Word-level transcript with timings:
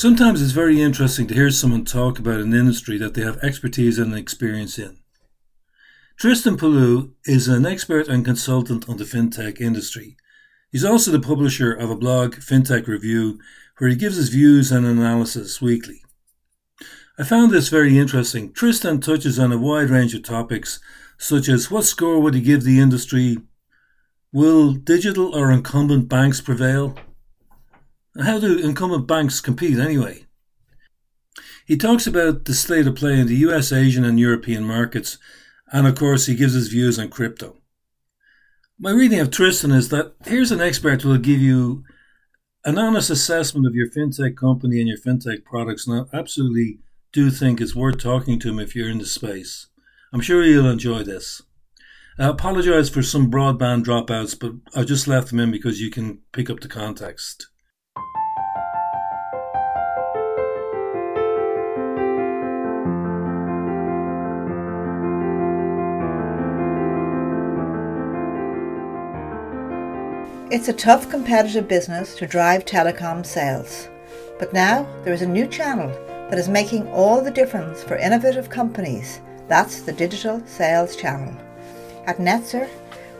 Sometimes 0.00 0.40
it's 0.40 0.52
very 0.52 0.80
interesting 0.80 1.26
to 1.26 1.34
hear 1.34 1.50
someone 1.50 1.84
talk 1.84 2.18
about 2.18 2.40
an 2.40 2.54
industry 2.54 2.96
that 2.96 3.12
they 3.12 3.20
have 3.20 3.36
expertise 3.44 3.98
and 3.98 4.14
experience 4.14 4.78
in. 4.78 4.96
Tristan 6.16 6.56
Pollou 6.56 7.12
is 7.26 7.48
an 7.48 7.66
expert 7.66 8.08
and 8.08 8.24
consultant 8.24 8.88
on 8.88 8.96
the 8.96 9.04
fintech 9.04 9.60
industry. 9.60 10.16
He's 10.72 10.86
also 10.86 11.10
the 11.10 11.20
publisher 11.20 11.70
of 11.70 11.90
a 11.90 11.96
blog, 11.96 12.36
Fintech 12.36 12.86
Review, 12.86 13.40
where 13.76 13.90
he 13.90 13.94
gives 13.94 14.16
his 14.16 14.30
views 14.30 14.72
and 14.72 14.86
analysis 14.86 15.60
weekly. 15.60 16.02
I 17.18 17.22
found 17.22 17.50
this 17.50 17.68
very 17.68 17.98
interesting. 17.98 18.54
Tristan 18.54 19.02
touches 19.02 19.38
on 19.38 19.52
a 19.52 19.58
wide 19.58 19.90
range 19.90 20.14
of 20.14 20.22
topics, 20.22 20.80
such 21.18 21.46
as 21.46 21.70
what 21.70 21.84
score 21.84 22.20
would 22.20 22.32
he 22.32 22.40
give 22.40 22.64
the 22.64 22.80
industry? 22.80 23.36
Will 24.32 24.72
digital 24.72 25.36
or 25.36 25.52
incumbent 25.52 26.08
banks 26.08 26.40
prevail? 26.40 26.96
How 28.18 28.40
do 28.40 28.58
incumbent 28.58 29.06
banks 29.06 29.40
compete 29.40 29.78
anyway? 29.78 30.24
He 31.64 31.76
talks 31.76 32.06
about 32.06 32.44
the 32.44 32.54
state 32.54 32.86
of 32.86 32.96
play 32.96 33.20
in 33.20 33.28
the 33.28 33.36
US, 33.36 33.70
Asian, 33.70 34.04
and 34.04 34.18
European 34.18 34.64
markets, 34.64 35.18
and 35.72 35.86
of 35.86 35.94
course, 35.94 36.26
he 36.26 36.34
gives 36.34 36.54
his 36.54 36.68
views 36.68 36.98
on 36.98 37.08
crypto. 37.08 37.58
My 38.78 38.90
reading 38.90 39.20
of 39.20 39.30
Tristan 39.30 39.70
is 39.70 39.90
that 39.90 40.14
here's 40.26 40.50
an 40.50 40.60
expert 40.60 41.02
who 41.02 41.10
will 41.10 41.18
give 41.18 41.40
you 41.40 41.84
an 42.64 42.78
honest 42.78 43.10
assessment 43.10 43.66
of 43.66 43.74
your 43.74 43.88
fintech 43.88 44.36
company 44.36 44.80
and 44.80 44.88
your 44.88 44.98
fintech 44.98 45.44
products, 45.44 45.86
and 45.86 46.08
I 46.12 46.18
absolutely 46.18 46.80
do 47.12 47.30
think 47.30 47.60
it's 47.60 47.76
worth 47.76 47.98
talking 47.98 48.40
to 48.40 48.48
him 48.48 48.58
if 48.58 48.74
you're 48.74 48.90
in 48.90 48.98
the 48.98 49.06
space. 49.06 49.68
I'm 50.12 50.20
sure 50.20 50.42
you'll 50.42 50.68
enjoy 50.68 51.04
this. 51.04 51.42
I 52.18 52.26
apologize 52.26 52.90
for 52.90 53.02
some 53.02 53.30
broadband 53.30 53.84
dropouts, 53.84 54.38
but 54.38 54.52
I 54.78 54.84
just 54.84 55.06
left 55.06 55.28
them 55.28 55.38
in 55.38 55.50
because 55.50 55.80
you 55.80 55.90
can 55.90 56.18
pick 56.32 56.50
up 56.50 56.60
the 56.60 56.68
context. 56.68 57.46
It's 70.50 70.66
a 70.66 70.72
tough 70.72 71.08
competitive 71.08 71.68
business 71.68 72.16
to 72.16 72.26
drive 72.26 72.64
telecom 72.64 73.24
sales. 73.24 73.88
But 74.40 74.52
now 74.52 74.84
there 75.04 75.12
is 75.12 75.22
a 75.22 75.28
new 75.28 75.46
channel 75.46 75.90
that 76.28 76.40
is 76.40 76.48
making 76.48 76.88
all 76.88 77.22
the 77.22 77.30
difference 77.30 77.84
for 77.84 77.96
innovative 77.96 78.50
companies. 78.50 79.20
That's 79.46 79.82
the 79.82 79.92
digital 79.92 80.42
sales 80.46 80.96
channel. 80.96 81.36
At 82.06 82.16
Netzer, 82.16 82.68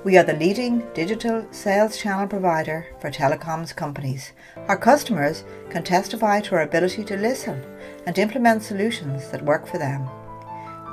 we 0.03 0.19
are 0.19 0.25
the 0.25 0.33
leading 0.33 0.85
digital 0.93 1.47
sales 1.53 1.97
channel 1.97 2.27
provider 2.27 2.89
for 3.01 3.13
telecoms 3.13 3.77
companies. 3.77 4.33
Our 4.67 4.77
customers 4.77 5.45
can 5.71 5.85
testify 5.85 6.41
to 6.41 6.57
our 6.57 6.63
ability 6.63 7.05
to 7.05 7.17
listen 7.17 7.65
and 8.07 8.19
implement 8.19 8.65
solutions 8.65 9.31
that 9.31 9.45
work 9.45 9.69
for 9.69 9.79
them. 9.79 10.09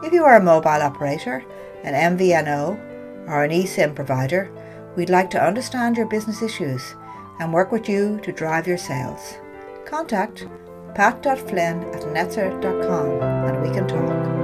If 0.03 0.13
you 0.13 0.23
are 0.23 0.35
a 0.35 0.43
mobile 0.43 0.69
operator, 0.69 1.43
an 1.83 2.15
MVNO, 2.15 3.27
or 3.27 3.43
an 3.43 3.49
eSIM 3.49 3.95
provider, 3.95 4.51
We'd 4.97 5.11
like 5.11 5.29
to 5.29 5.41
understand 5.41 5.95
your 5.95 6.07
business 6.07 6.41
issues 6.41 6.95
and 7.39 7.53
work 7.53 7.71
with 7.71 7.87
you 7.87 8.19
to 8.23 8.31
drive 8.31 8.67
your 8.67 8.79
sales. 8.79 9.35
Contact 9.85 10.47
pat.flynn 10.95 11.83
at 11.93 12.01
netzer.com 12.01 13.21
and 13.21 13.61
we 13.61 13.69
can 13.69 13.87
talk. 13.87 14.36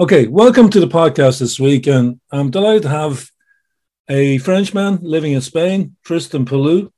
Okay, 0.00 0.26
welcome 0.28 0.70
to 0.70 0.80
the 0.80 0.88
podcast 0.88 1.40
this 1.40 1.60
week, 1.60 1.86
and 1.86 2.18
I'm 2.32 2.50
delighted 2.50 2.84
to 2.84 2.88
have 2.88 3.30
a 4.08 4.38
Frenchman 4.38 5.00
living 5.02 5.32
in 5.32 5.42
Spain, 5.42 5.94
Tristan 6.06 6.46
Pollou, 6.46 6.90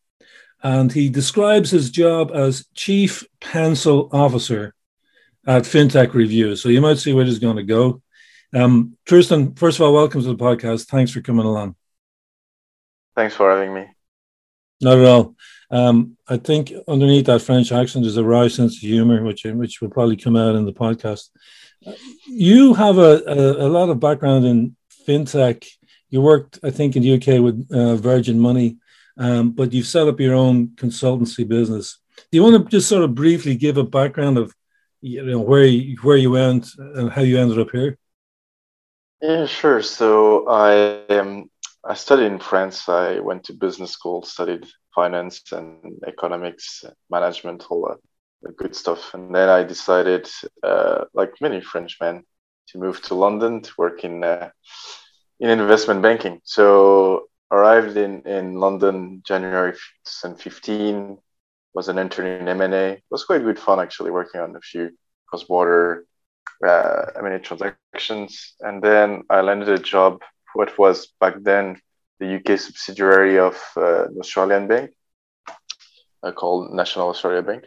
and 0.63 0.93
he 0.93 1.09
describes 1.09 1.73
his 1.73 1.91
job 1.91 2.31
as 2.33 2.65
Chief 2.75 3.27
Pencil 3.41 4.09
Officer 4.13 4.73
at 5.45 5.65
FinTech 5.65 6.15
Review. 6.15 6.55
So 6.55 6.69
you 6.69 6.81
might 6.81 6.99
see 6.99 7.13
where 7.13 7.25
this 7.25 7.33
is 7.33 7.41
going 7.41 7.57
to 7.57 7.65
go. 7.65 8.03
Um, 8.55 8.97
Tristan, 9.05 9.57
first 9.57 9.81
of 9.81 9.83
all, 9.83 9.95
welcome 9.95 10.23
to 10.23 10.29
the 10.29 10.37
podcast. 10.37 10.87
Thanks 10.87 11.11
for 11.11 11.23
coming 11.23 11.45
along. 11.45 11.75
Thanks 13.17 13.35
for 13.35 13.51
having 13.51 13.75
me. 13.75 13.89
Not 14.81 14.99
at 14.99 15.07
all. 15.07 15.35
Um, 15.73 16.17
I 16.29 16.37
think 16.37 16.73
underneath 16.87 17.27
that 17.27 17.43
French 17.43 17.73
accent 17.73 18.07
is 18.07 18.17
a 18.17 18.23
wry 18.23 18.47
sense 18.47 18.77
of 18.77 18.83
humor, 18.83 19.25
which 19.25 19.43
which 19.43 19.81
will 19.81 19.91
probably 19.91 20.17
come 20.17 20.37
out 20.37 20.55
in 20.55 20.67
the 20.67 20.73
podcast. 20.73 21.31
You 22.27 22.75
have 22.75 22.99
a, 22.99 23.23
a, 23.27 23.67
a, 23.67 23.69
lot 23.69 23.89
of 23.89 24.01
background 24.01 24.45
in 24.45 24.77
fintech. 25.07 25.67
You 26.11 26.21
worked, 26.21 26.59
I 26.63 26.71
think, 26.71 26.97
in 26.97 27.03
the 27.03 27.15
UK 27.15 27.43
with 27.43 27.69
uh, 27.73 27.97
Virgin 27.97 28.39
Money, 28.39 28.77
um, 29.17 29.51
but 29.51 29.73
you've 29.73 29.87
set 29.87 30.09
up 30.09 30.21
your 30.21 30.35
own 30.35 30.69
consultancy 30.69 31.47
business. 31.47 31.99
Do 32.31 32.39
you 32.39 32.43
want 32.43 32.65
to 32.65 32.71
just 32.71 32.89
sort 32.89 33.05
of 33.05 33.15
briefly 33.15 33.57
give 33.57 33.77
a 33.77 33.85
background 33.85 34.39
of 34.39 34.55
you 35.01 35.25
know 35.25 35.41
where 35.41 35.65
you, 35.65 35.97
where 36.03 36.17
you 36.17 36.31
went 36.31 36.69
and 36.79 37.11
how 37.11 37.23
you 37.23 37.39
ended 37.39 37.59
up 37.59 37.71
here? 37.73 37.99
Yeah, 39.21 39.47
sure. 39.47 39.83
So 39.83 40.49
I 40.49 41.07
um, 41.09 41.51
I 41.85 41.95
studied 41.95 42.27
in 42.27 42.39
France. 42.39 42.89
I 42.89 43.19
went 43.19 43.45
to 43.45 43.53
business 43.53 43.91
school, 43.91 44.23
studied 44.23 44.67
finance 44.95 45.43
and 45.53 46.01
economics, 46.07 46.85
management, 47.11 47.65
all 47.71 47.89
that 47.89 47.99
good 48.57 48.75
stuff. 48.75 49.15
And 49.15 49.35
then 49.35 49.49
I 49.49 49.63
decided, 49.63 50.29
uh, 50.63 51.05
like 51.15 51.41
many 51.41 51.61
Frenchmen, 51.61 52.25
to 52.69 52.79
move 52.79 53.03
to 53.03 53.15
London 53.15 53.61
to 53.63 53.73
work 53.77 54.05
in 54.05 54.25
uh, 54.25 54.51
in 55.41 55.51
investment 55.51 56.03
banking. 56.03 56.41
So 56.45 57.29
arrived 57.51 57.97
in 57.97 58.23
in 58.23 58.57
London 58.57 59.23
January 59.27 59.73
2015. 60.05 61.19
Was 61.75 61.89
an 61.89 61.99
intern 61.99 62.27
in 62.27 62.49
M&A. 62.49 63.03
Was 63.11 63.25
quite 63.25 63.43
good 63.43 63.59
fun 63.59 63.81
actually 63.81 64.11
working 64.11 64.43
on 64.43 64.55
a 64.57 64.61
few 64.61 64.91
cross-border 65.27 66.05
uh, 66.67 67.07
M&A 67.17 67.39
transactions. 67.39 68.55
And 68.61 68.83
then 68.83 69.23
I 69.31 69.41
landed 69.41 69.71
a 69.71 69.79
job. 69.79 70.21
What 70.53 70.77
was 70.79 71.07
back 71.19 71.37
then 71.41 71.81
the 72.21 72.37
UK 72.37 72.59
subsidiary 72.59 73.39
of 73.39 73.57
uh, 73.77 74.05
an 74.05 74.19
Australian 74.21 74.69
bank 74.69 74.91
uh, 76.23 76.33
called 76.33 76.73
National 76.73 77.09
Australia 77.09 77.43
Bank 77.43 77.65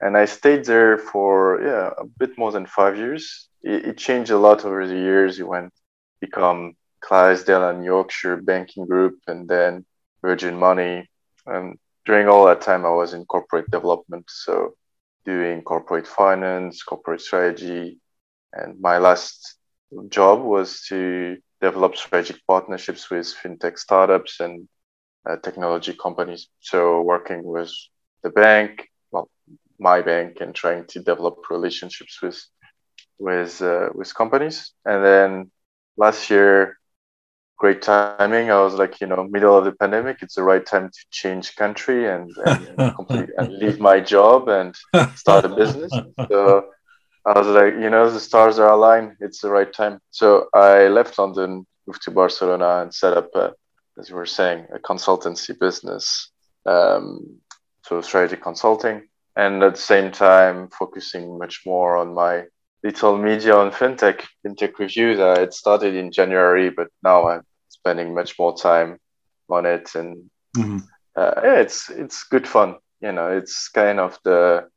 and 0.00 0.16
I 0.16 0.24
stayed 0.24 0.64
there 0.64 0.98
for 0.98 1.60
yeah 1.62 1.90
a 1.98 2.04
bit 2.04 2.38
more 2.38 2.52
than 2.52 2.66
five 2.66 2.96
years. 2.96 3.48
It, 3.62 3.84
it 3.86 3.98
changed 3.98 4.30
a 4.30 4.38
lot 4.38 4.64
over 4.64 4.86
the 4.86 4.96
years. 4.96 5.38
It 5.38 5.46
went 5.46 5.72
become 6.20 6.74
Clydesdale 7.00 7.68
and 7.70 7.84
Yorkshire 7.84 8.36
Banking 8.36 8.86
Group, 8.86 9.18
and 9.26 9.48
then 9.48 9.84
Virgin 10.22 10.56
Money. 10.56 11.08
And 11.46 11.78
during 12.06 12.28
all 12.28 12.46
that 12.46 12.60
time, 12.60 12.84
I 12.84 12.90
was 12.90 13.14
in 13.14 13.24
corporate 13.24 13.70
development, 13.70 14.26
so 14.28 14.74
doing 15.24 15.62
corporate 15.62 16.06
finance, 16.06 16.82
corporate 16.82 17.20
strategy, 17.20 17.98
and 18.52 18.80
my 18.80 18.98
last 18.98 19.56
job 20.08 20.40
was 20.42 20.82
to 20.88 21.36
develop 21.60 21.96
strategic 21.96 22.44
partnerships 22.46 23.10
with 23.10 23.26
fintech 23.42 23.78
startups 23.78 24.40
and 24.40 24.68
uh, 25.28 25.36
technology 25.36 25.94
companies. 25.94 26.48
So 26.60 27.02
working 27.02 27.42
with 27.44 27.72
the 28.22 28.30
bank, 28.30 28.88
my 29.80 30.02
bank 30.02 30.40
and 30.40 30.54
trying 30.54 30.84
to 30.88 31.00
develop 31.00 31.50
relationships 31.50 32.20
with 32.22 32.40
with 33.18 33.60
uh, 33.62 33.88
with 33.94 34.14
companies. 34.14 34.72
And 34.84 35.04
then 35.04 35.50
last 35.96 36.30
year, 36.30 36.78
great 37.56 37.82
timing. 37.82 38.50
I 38.50 38.60
was 38.60 38.74
like, 38.74 39.00
you 39.00 39.06
know, 39.06 39.24
middle 39.24 39.56
of 39.56 39.64
the 39.64 39.72
pandemic. 39.72 40.18
It's 40.22 40.34
the 40.34 40.42
right 40.42 40.64
time 40.64 40.88
to 40.88 41.04
change 41.10 41.56
country 41.56 42.08
and 42.08 42.30
and, 42.44 42.94
complete, 42.96 43.30
and 43.36 43.52
leave 43.58 43.80
my 43.80 44.00
job 44.00 44.48
and 44.48 44.74
start 45.14 45.44
a 45.44 45.48
business. 45.48 45.92
So 46.28 46.66
I 47.26 47.38
was 47.38 47.48
like, 47.48 47.74
you 47.74 47.90
know, 47.90 48.08
the 48.10 48.20
stars 48.20 48.58
are 48.58 48.70
aligned. 48.70 49.16
It's 49.20 49.40
the 49.40 49.50
right 49.50 49.72
time. 49.72 50.00
So 50.10 50.48
I 50.54 50.88
left 50.88 51.18
London, 51.18 51.66
moved 51.86 52.02
to 52.02 52.10
Barcelona, 52.10 52.82
and 52.82 52.94
set 52.94 53.16
up, 53.16 53.28
a, 53.34 53.52
as 53.98 54.08
you 54.08 54.16
were 54.16 54.26
saying, 54.26 54.66
a 54.74 54.78
consultancy 54.78 55.58
business. 55.58 56.30
Um, 56.64 57.40
so 57.82 58.00
strategy 58.00 58.36
consulting 58.36 59.09
and 59.36 59.62
at 59.62 59.74
the 59.74 59.80
same 59.80 60.10
time 60.10 60.68
focusing 60.68 61.38
much 61.38 61.62
more 61.64 61.96
on 61.96 62.14
my 62.14 62.44
little 62.82 63.16
media 63.16 63.54
on 63.54 63.70
fintech 63.70 64.24
fintech 64.44 64.78
reviews 64.78 65.18
uh, 65.18 65.36
it 65.38 65.52
started 65.52 65.94
in 65.94 66.10
january 66.10 66.70
but 66.70 66.88
now 67.02 67.28
i'm 67.28 67.42
spending 67.68 68.14
much 68.14 68.38
more 68.38 68.56
time 68.56 68.98
on 69.50 69.66
it 69.66 69.94
and 69.94 70.30
mm-hmm. 70.56 70.78
uh, 71.16 71.32
yeah, 71.42 71.60
it's 71.60 71.90
it's 71.90 72.24
good 72.24 72.46
fun. 72.46 72.76
You 73.00 73.12
know, 73.12 73.28
it's 73.36 73.68
kind 73.68 73.98
of 73.98 74.18
the 74.24 74.68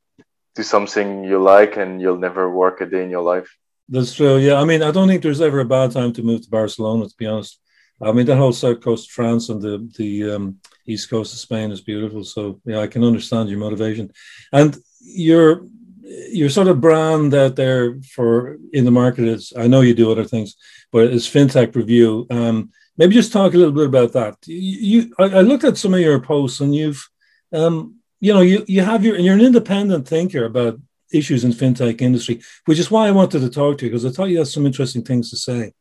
do 0.56 0.64
something 0.64 1.24
you 1.24 1.42
like 1.42 1.78
and 1.78 2.02
you'll 2.02 2.18
never 2.18 2.50
work 2.50 2.82
a 2.82 2.86
day 2.86 3.04
in 3.04 3.10
your 3.10 3.24
life. 3.24 3.50
That's 3.90 4.14
true. 4.14 4.38
Yeah, 4.38 4.62
I 4.62 4.66
mean, 4.66 4.82
I 4.82 4.92
don't 4.92 5.08
think 5.08 5.24
there's 5.24 5.42
ever 5.42 5.60
a 5.60 5.66
bad 5.66 5.92
time 5.92 6.14
to 6.14 6.24
move 6.24 6.44
to 6.44 6.50
Barcelona. 6.50 7.08
To 7.08 7.16
be 7.18 7.26
honest, 7.26 7.60
I 8.04 8.12
mean, 8.12 8.26
the 8.26 8.36
whole 8.36 8.54
south 8.54 8.82
coast 8.82 9.10
of 9.10 9.14
France 9.14 9.50
and 9.50 9.62
the 9.62 9.90
the 9.98 10.32
um, 10.32 10.60
east 10.86 11.10
coast 11.10 11.34
of 11.34 11.40
Spain 11.40 11.72
is 11.72 11.82
beautiful. 11.82 12.24
So 12.24 12.60
yeah, 12.66 12.80
I 12.80 12.88
can 12.88 13.04
understand 13.04 13.50
your 13.50 13.60
motivation, 13.60 14.12
and 14.52 14.78
your 15.00 15.66
your 16.04 16.50
sort 16.50 16.68
of 16.68 16.82
brand 16.82 17.34
out 17.34 17.56
there 17.56 18.00
for 18.02 18.58
in 18.74 18.86
the 18.86 18.92
market 18.92 19.26
is. 19.26 19.54
I 19.58 19.68
know 19.68 19.82
you 19.82 19.94
do 19.94 20.12
other 20.12 20.26
things, 20.26 20.56
but 20.92 21.06
it's 21.06 21.30
FinTech 21.30 21.76
Review. 21.76 22.28
Um, 22.30 22.72
maybe 22.98 23.16
just 23.16 23.34
talk 23.34 23.54
a 23.54 23.58
little 23.58 23.74
bit 23.74 23.88
about 23.88 24.14
that. 24.14 24.38
You, 24.46 25.02
you 25.02 25.16
I, 25.20 25.40
I 25.40 25.42
looked 25.42 25.64
at 25.64 25.78
some 25.78 25.94
of 25.94 26.00
your 26.00 26.20
posts, 26.20 26.60
and 26.60 26.76
you've, 26.76 27.08
um, 27.52 27.96
you 28.20 28.34
know, 28.34 28.42
you 28.42 28.66
you 28.68 28.82
have 28.82 29.04
your 29.06 29.18
you're 29.18 29.36
an 29.36 29.42
independent 29.42 30.08
thinker 30.08 30.46
about 30.46 30.80
issues 31.14 31.44
in 31.44 31.52
fintech 31.52 32.02
industry, 32.02 32.42
which 32.66 32.80
is 32.80 32.92
why 32.92 33.08
I 33.08 33.12
wanted 33.12 33.40
to 33.42 33.50
talk 33.50 33.78
to 33.78 33.86
you 33.86 33.92
because 33.92 34.06
I 34.06 34.10
thought 34.10 34.30
you 34.30 34.40
had 34.40 34.48
some 34.48 34.66
interesting 34.66 35.04
things 35.04 35.30
to 35.30 35.38
say. 35.38 35.74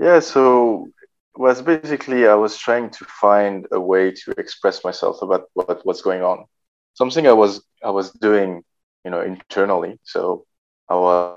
Yeah, 0.00 0.20
so 0.20 0.88
was 1.36 1.62
basically 1.62 2.26
I 2.26 2.34
was 2.34 2.56
trying 2.56 2.90
to 2.90 3.04
find 3.04 3.66
a 3.70 3.80
way 3.80 4.10
to 4.10 4.32
express 4.38 4.82
myself 4.82 5.22
about 5.22 5.48
what 5.54 5.84
what's 5.84 6.02
going 6.02 6.22
on. 6.22 6.46
Something 6.94 7.26
I 7.28 7.32
was 7.32 7.62
I 7.84 7.90
was 7.90 8.10
doing, 8.12 8.64
you 9.04 9.10
know, 9.10 9.20
internally. 9.20 10.00
So 10.04 10.46
I 10.88 10.94
was 10.94 11.36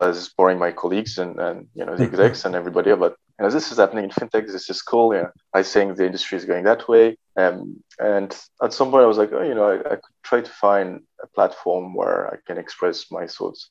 was 0.00 0.30
boring 0.30 0.58
my 0.58 0.72
colleagues 0.72 1.18
and, 1.18 1.38
and 1.38 1.68
you 1.74 1.84
know 1.84 1.96
the 1.96 2.04
execs 2.04 2.44
and 2.44 2.54
everybody 2.54 2.90
about 2.90 3.16
you 3.38 3.44
know 3.44 3.50
this 3.50 3.70
is 3.70 3.78
happening 3.78 4.04
in 4.04 4.10
fintech 4.10 4.46
this 4.46 4.68
is 4.68 4.82
cool 4.82 5.14
yeah 5.14 5.28
i 5.54 5.62
think 5.62 5.96
the 5.96 6.06
industry 6.06 6.36
is 6.36 6.44
going 6.44 6.64
that 6.64 6.88
way 6.88 7.16
um, 7.36 7.82
and 8.00 8.36
at 8.62 8.72
some 8.72 8.90
point 8.90 9.04
i 9.04 9.06
was 9.06 9.18
like 9.18 9.32
oh 9.32 9.42
you 9.42 9.54
know 9.54 9.68
I, 9.70 9.76
I 9.92 9.96
could 10.02 10.18
try 10.24 10.40
to 10.40 10.50
find 10.50 11.02
a 11.22 11.26
platform 11.28 11.94
where 11.94 12.32
i 12.32 12.36
can 12.46 12.58
express 12.58 13.10
my 13.10 13.26
thoughts 13.26 13.70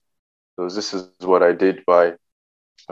so 0.56 0.70
this 0.70 0.94
is 0.94 1.10
what 1.20 1.44
i 1.44 1.52
did 1.52 1.84
by 1.86 2.14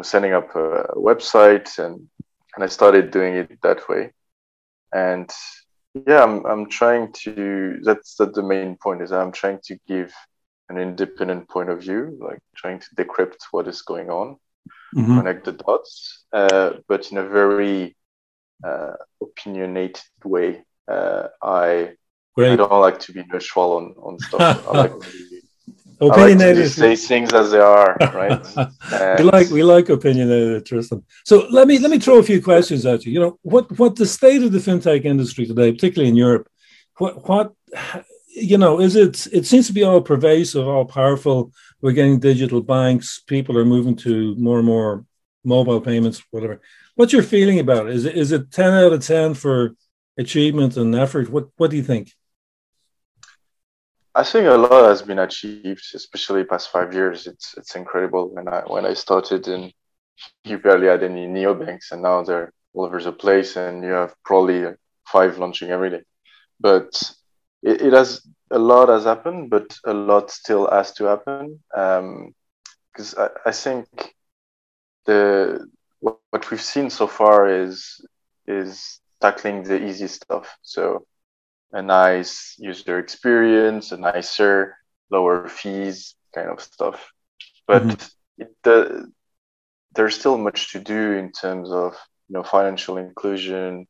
setting 0.01 0.33
up 0.33 0.55
a 0.55 0.83
website 0.95 1.77
and 1.77 2.07
and 2.55 2.63
i 2.63 2.67
started 2.67 3.11
doing 3.11 3.35
it 3.35 3.59
that 3.61 3.87
way 3.89 4.11
and 4.93 5.29
yeah 6.07 6.23
i'm, 6.23 6.45
I'm 6.45 6.69
trying 6.69 7.11
to 7.23 7.79
that's 7.83 8.15
that 8.15 8.33
the 8.33 8.43
main 8.43 8.77
point 8.77 9.01
is 9.01 9.11
i'm 9.11 9.31
trying 9.31 9.59
to 9.65 9.77
give 9.87 10.13
an 10.69 10.77
independent 10.77 11.49
point 11.49 11.69
of 11.69 11.81
view, 11.81 12.17
like 12.21 12.39
trying 12.55 12.79
to 12.79 12.87
decrypt 12.95 13.43
what 13.51 13.67
is 13.67 13.81
going 13.81 14.09
on, 14.09 14.37
mm-hmm. 14.95 15.17
connect 15.17 15.45
the 15.45 15.53
dots, 15.53 16.25
uh, 16.31 16.73
but 16.87 17.11
in 17.11 17.17
a 17.17 17.27
very 17.27 17.95
uh, 18.63 18.93
opinionated 19.21 20.03
way. 20.23 20.63
Uh, 20.87 21.27
I 21.41 21.93
I 22.37 22.55
don't 22.55 22.71
like 22.71 22.99
to 22.99 23.11
be 23.11 23.23
neutral 23.31 23.73
on, 23.73 23.95
on 24.01 24.19
stuff. 24.19 24.67
I 24.67 24.77
like 24.77 24.99
to, 24.99 25.38
opinionated. 26.01 26.63
Like 26.63 26.71
say 26.71 26.95
things 26.95 27.33
as 27.33 27.51
they 27.51 27.59
are, 27.59 27.97
right? 27.99 28.45
we 29.19 29.23
like 29.23 29.49
we 29.49 29.63
like 29.63 29.89
opinionated, 29.89 30.65
Tristan. 30.65 31.03
So 31.25 31.47
let 31.49 31.67
me 31.67 31.79
let 31.79 31.91
me 31.91 31.99
throw 31.99 32.17
a 32.19 32.23
few 32.23 32.41
questions 32.41 32.85
at 32.85 33.05
you. 33.05 33.11
You 33.13 33.19
know 33.19 33.39
what 33.41 33.77
what 33.77 33.95
the 33.95 34.05
state 34.05 34.43
of 34.43 34.51
the 34.51 34.59
fintech 34.59 35.05
industry 35.05 35.45
today, 35.45 35.71
particularly 35.71 36.09
in 36.09 36.15
Europe, 36.15 36.47
what 36.97 37.27
what 37.27 37.53
you 38.27 38.57
know, 38.57 38.79
is 38.79 38.95
it? 38.95 39.27
It 39.27 39.45
seems 39.45 39.67
to 39.67 39.73
be 39.73 39.83
all 39.83 40.01
pervasive, 40.01 40.67
all 40.67 40.85
powerful. 40.85 41.51
We're 41.81 41.91
getting 41.93 42.19
digital 42.19 42.61
banks. 42.61 43.21
People 43.25 43.57
are 43.57 43.65
moving 43.65 43.95
to 43.97 44.35
more 44.35 44.57
and 44.59 44.67
more 44.67 45.05
mobile 45.43 45.81
payments, 45.81 46.23
whatever. 46.31 46.61
What's 46.95 47.13
your 47.13 47.23
feeling 47.23 47.59
about 47.59 47.87
it? 47.87 47.95
Is 47.95 48.05
it 48.05 48.15
is 48.15 48.31
it 48.31 48.51
ten 48.51 48.73
out 48.73 48.93
of 48.93 49.05
ten 49.05 49.33
for 49.33 49.75
achievement 50.17 50.77
and 50.77 50.95
effort? 50.95 51.29
What 51.29 51.47
What 51.57 51.71
do 51.71 51.77
you 51.77 51.83
think? 51.83 52.13
I 54.15 54.23
think 54.23 54.47
a 54.47 54.55
lot 54.55 54.89
has 54.89 55.01
been 55.01 55.19
achieved, 55.19 55.85
especially 55.93 56.43
past 56.43 56.71
five 56.71 56.93
years. 56.93 57.27
It's 57.27 57.55
it's 57.57 57.75
incredible. 57.75 58.29
When 58.33 58.47
I 58.47 58.61
when 58.61 58.85
I 58.85 58.93
started, 58.93 59.47
and 59.47 59.71
you 60.43 60.57
barely 60.57 60.87
had 60.87 61.03
any 61.03 61.27
neobanks, 61.27 61.91
and 61.91 62.01
now 62.01 62.23
they're 62.23 62.51
all 62.73 62.85
over 62.85 63.01
the 63.01 63.11
place, 63.11 63.55
and 63.55 63.83
you 63.83 63.91
have 63.91 64.13
probably 64.23 64.65
five 65.05 65.37
launching 65.37 65.69
every 65.69 65.91
day. 65.91 66.01
But 66.59 67.01
it, 67.61 67.81
it 67.81 67.93
has 67.93 68.21
a 68.51 68.59
lot 68.59 68.89
has 68.89 69.03
happened, 69.03 69.49
but 69.49 69.77
a 69.85 69.93
lot 69.93 70.31
still 70.31 70.69
has 70.71 70.91
to 70.93 71.05
happen. 71.05 71.59
Because 71.71 73.17
um, 73.17 73.29
I, 73.45 73.49
I 73.49 73.51
think 73.51 73.87
the 75.05 75.69
what, 75.99 76.17
what 76.31 76.49
we've 76.49 76.61
seen 76.61 76.89
so 76.89 77.07
far 77.07 77.47
is 77.47 78.03
is 78.47 78.99
tackling 79.21 79.63
the 79.63 79.83
easy 79.85 80.07
stuff. 80.07 80.57
So 80.61 81.05
a 81.71 81.81
nice 81.81 82.55
user 82.57 82.99
experience, 82.99 83.91
a 83.91 83.97
nicer, 83.97 84.75
lower 85.09 85.47
fees 85.47 86.15
kind 86.33 86.49
of 86.49 86.61
stuff. 86.61 87.11
But 87.67 87.83
mm-hmm. 87.83 88.41
it, 88.41 88.55
the, 88.63 89.11
there's 89.95 90.19
still 90.19 90.37
much 90.37 90.71
to 90.71 90.79
do 90.79 91.13
in 91.13 91.31
terms 91.31 91.71
of 91.71 91.93
you 92.27 92.33
know 92.33 92.43
financial 92.43 92.97
inclusion, 92.97 93.87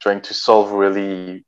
trying 0.00 0.22
to 0.22 0.34
solve 0.34 0.72
really 0.72 1.44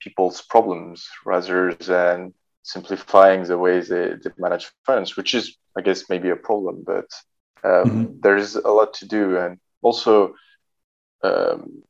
people's 0.00 0.42
problems 0.42 1.08
rather 1.24 1.74
than 1.74 2.32
simplifying 2.62 3.44
the 3.44 3.58
way 3.58 3.80
they, 3.80 4.14
they 4.22 4.30
manage 4.38 4.70
finance, 4.84 5.16
which 5.16 5.34
is, 5.34 5.56
I 5.76 5.82
guess, 5.82 6.08
maybe 6.08 6.30
a 6.30 6.36
problem, 6.36 6.82
but 6.84 7.06
um, 7.64 7.84
mm-hmm. 7.84 8.20
there's 8.20 8.56
a 8.56 8.68
lot 8.68 8.94
to 8.94 9.06
do. 9.06 9.38
And 9.38 9.58
also, 9.82 10.34
um, 11.22 11.82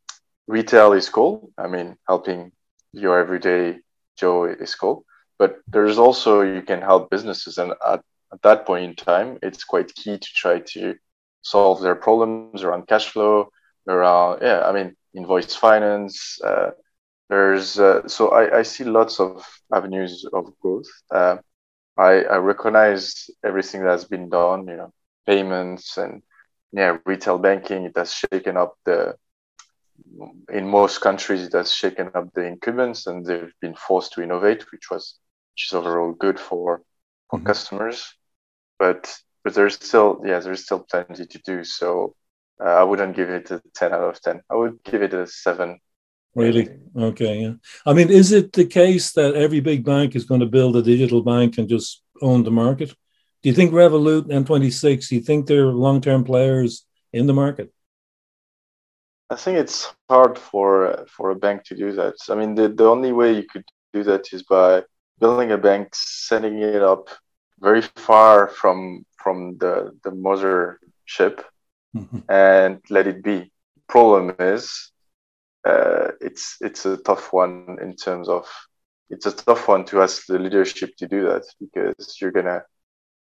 retail 0.46 0.92
is 0.92 1.08
cool. 1.08 1.50
I 1.58 1.66
mean, 1.66 1.96
helping 2.06 2.52
your 2.96 3.18
everyday 3.18 3.78
Joe 4.16 4.44
is 4.44 4.74
cool. 4.74 5.04
But 5.38 5.58
there's 5.68 5.98
also, 5.98 6.40
you 6.40 6.62
can 6.62 6.80
help 6.80 7.10
businesses. 7.10 7.58
And 7.58 7.72
at, 7.86 8.00
at 8.32 8.42
that 8.42 8.66
point 8.66 8.84
in 8.84 8.94
time, 8.96 9.38
it's 9.42 9.64
quite 9.64 9.94
key 9.94 10.18
to 10.18 10.28
try 10.34 10.60
to 10.74 10.94
solve 11.42 11.82
their 11.82 11.94
problems 11.94 12.62
around 12.62 12.88
cash 12.88 13.08
flow, 13.10 13.50
around, 13.86 14.40
yeah, 14.42 14.62
I 14.66 14.72
mean, 14.72 14.96
invoice 15.14 15.54
finance, 15.54 16.38
uh, 16.42 16.70
there's 17.28 17.78
uh, 17.78 18.06
so 18.06 18.28
I, 18.30 18.58
I 18.58 18.62
see 18.62 18.84
lots 18.84 19.18
of 19.20 19.44
avenues 19.74 20.24
of 20.32 20.52
growth. 20.60 20.88
Uh, 21.10 21.38
I, 21.98 22.22
I 22.22 22.36
recognize 22.36 23.30
everything 23.44 23.82
that's 23.84 24.04
been 24.04 24.28
done, 24.28 24.68
you 24.68 24.76
know, 24.76 24.92
payments 25.26 25.96
and 25.96 26.22
yeah, 26.72 26.98
retail 27.04 27.38
banking. 27.38 27.84
It 27.84 27.96
has 27.96 28.12
shaken 28.12 28.56
up 28.56 28.76
the 28.84 29.16
in 30.52 30.68
most 30.68 31.00
countries 31.00 31.42
it 31.46 31.52
has 31.52 31.72
shaken 31.72 32.10
up 32.14 32.32
the 32.34 32.44
incumbents 32.44 33.06
and 33.06 33.24
they've 33.24 33.52
been 33.60 33.74
forced 33.74 34.12
to 34.12 34.22
innovate, 34.22 34.70
which 34.72 34.90
was 34.90 35.18
which 35.54 35.68
is 35.68 35.74
overall 35.74 36.12
good 36.12 36.38
for 36.38 36.82
for 37.30 37.38
mm-hmm. 37.38 37.46
customers. 37.46 38.14
But 38.78 39.14
but 39.44 39.54
there's 39.54 39.74
still 39.74 40.22
yeah 40.24 40.40
there's 40.40 40.64
still 40.64 40.80
plenty 40.80 41.26
to 41.26 41.38
do. 41.44 41.64
So 41.64 42.14
uh, 42.60 42.68
I 42.68 42.82
wouldn't 42.82 43.16
give 43.16 43.30
it 43.30 43.50
a 43.50 43.62
ten 43.74 43.92
out 43.92 44.02
of 44.02 44.20
ten. 44.20 44.42
I 44.50 44.54
would 44.54 44.82
give 44.84 45.02
it 45.02 45.14
a 45.14 45.26
seven 45.26 45.80
Really? 46.36 46.68
Okay. 46.94 47.40
Yeah. 47.40 47.54
I 47.86 47.94
mean, 47.94 48.10
is 48.10 48.30
it 48.30 48.52
the 48.52 48.66
case 48.66 49.12
that 49.12 49.34
every 49.34 49.60
big 49.60 49.86
bank 49.86 50.14
is 50.14 50.26
going 50.26 50.40
to 50.40 50.46
build 50.46 50.76
a 50.76 50.82
digital 50.82 51.22
bank 51.22 51.56
and 51.56 51.66
just 51.66 52.02
own 52.20 52.42
the 52.42 52.50
market? 52.50 52.90
Do 53.42 53.48
you 53.48 53.54
think 53.54 53.72
Revolut 53.72 54.30
and 54.30 54.46
N26, 54.46 55.08
do 55.08 55.14
you 55.14 55.22
think 55.22 55.46
they're 55.46 55.66
long 55.66 56.02
term 56.02 56.24
players 56.24 56.84
in 57.12 57.26
the 57.26 57.32
market? 57.32 57.72
I 59.28 59.36
think 59.36 59.58
it's 59.58 59.92
hard 60.08 60.38
for 60.38 61.06
for 61.08 61.30
a 61.30 61.34
bank 61.34 61.64
to 61.64 61.76
do 61.76 61.92
that. 61.92 62.14
I 62.28 62.34
mean, 62.34 62.54
the, 62.54 62.68
the 62.68 62.86
only 62.86 63.12
way 63.12 63.32
you 63.32 63.42
could 63.42 63.64
do 63.92 64.04
that 64.04 64.32
is 64.32 64.42
by 64.42 64.84
building 65.18 65.52
a 65.52 65.58
bank, 65.58 65.88
setting 65.94 66.60
it 66.60 66.82
up 66.82 67.08
very 67.60 67.82
far 67.82 68.48
from 68.48 69.04
from 69.16 69.56
the 69.58 69.98
the 70.04 70.12
mother 70.12 70.78
ship, 71.04 71.44
mm-hmm. 71.96 72.18
and 72.30 72.80
let 72.90 73.06
it 73.06 73.22
be. 73.22 73.50
Problem 73.88 74.34
is 74.38 74.92
uh, 75.66 76.12
it's 76.20 76.56
it's 76.60 76.86
a 76.86 76.96
tough 76.98 77.32
one 77.32 77.78
in 77.82 77.96
terms 77.96 78.28
of 78.28 78.46
it's 79.10 79.26
a 79.26 79.32
tough 79.32 79.68
one 79.68 79.84
to 79.86 80.02
ask 80.02 80.26
the 80.26 80.38
leadership 80.38 80.96
to 80.96 81.08
do 81.08 81.24
that 81.24 81.44
because 81.60 82.20
you're 82.20 82.32
gonna 82.32 82.62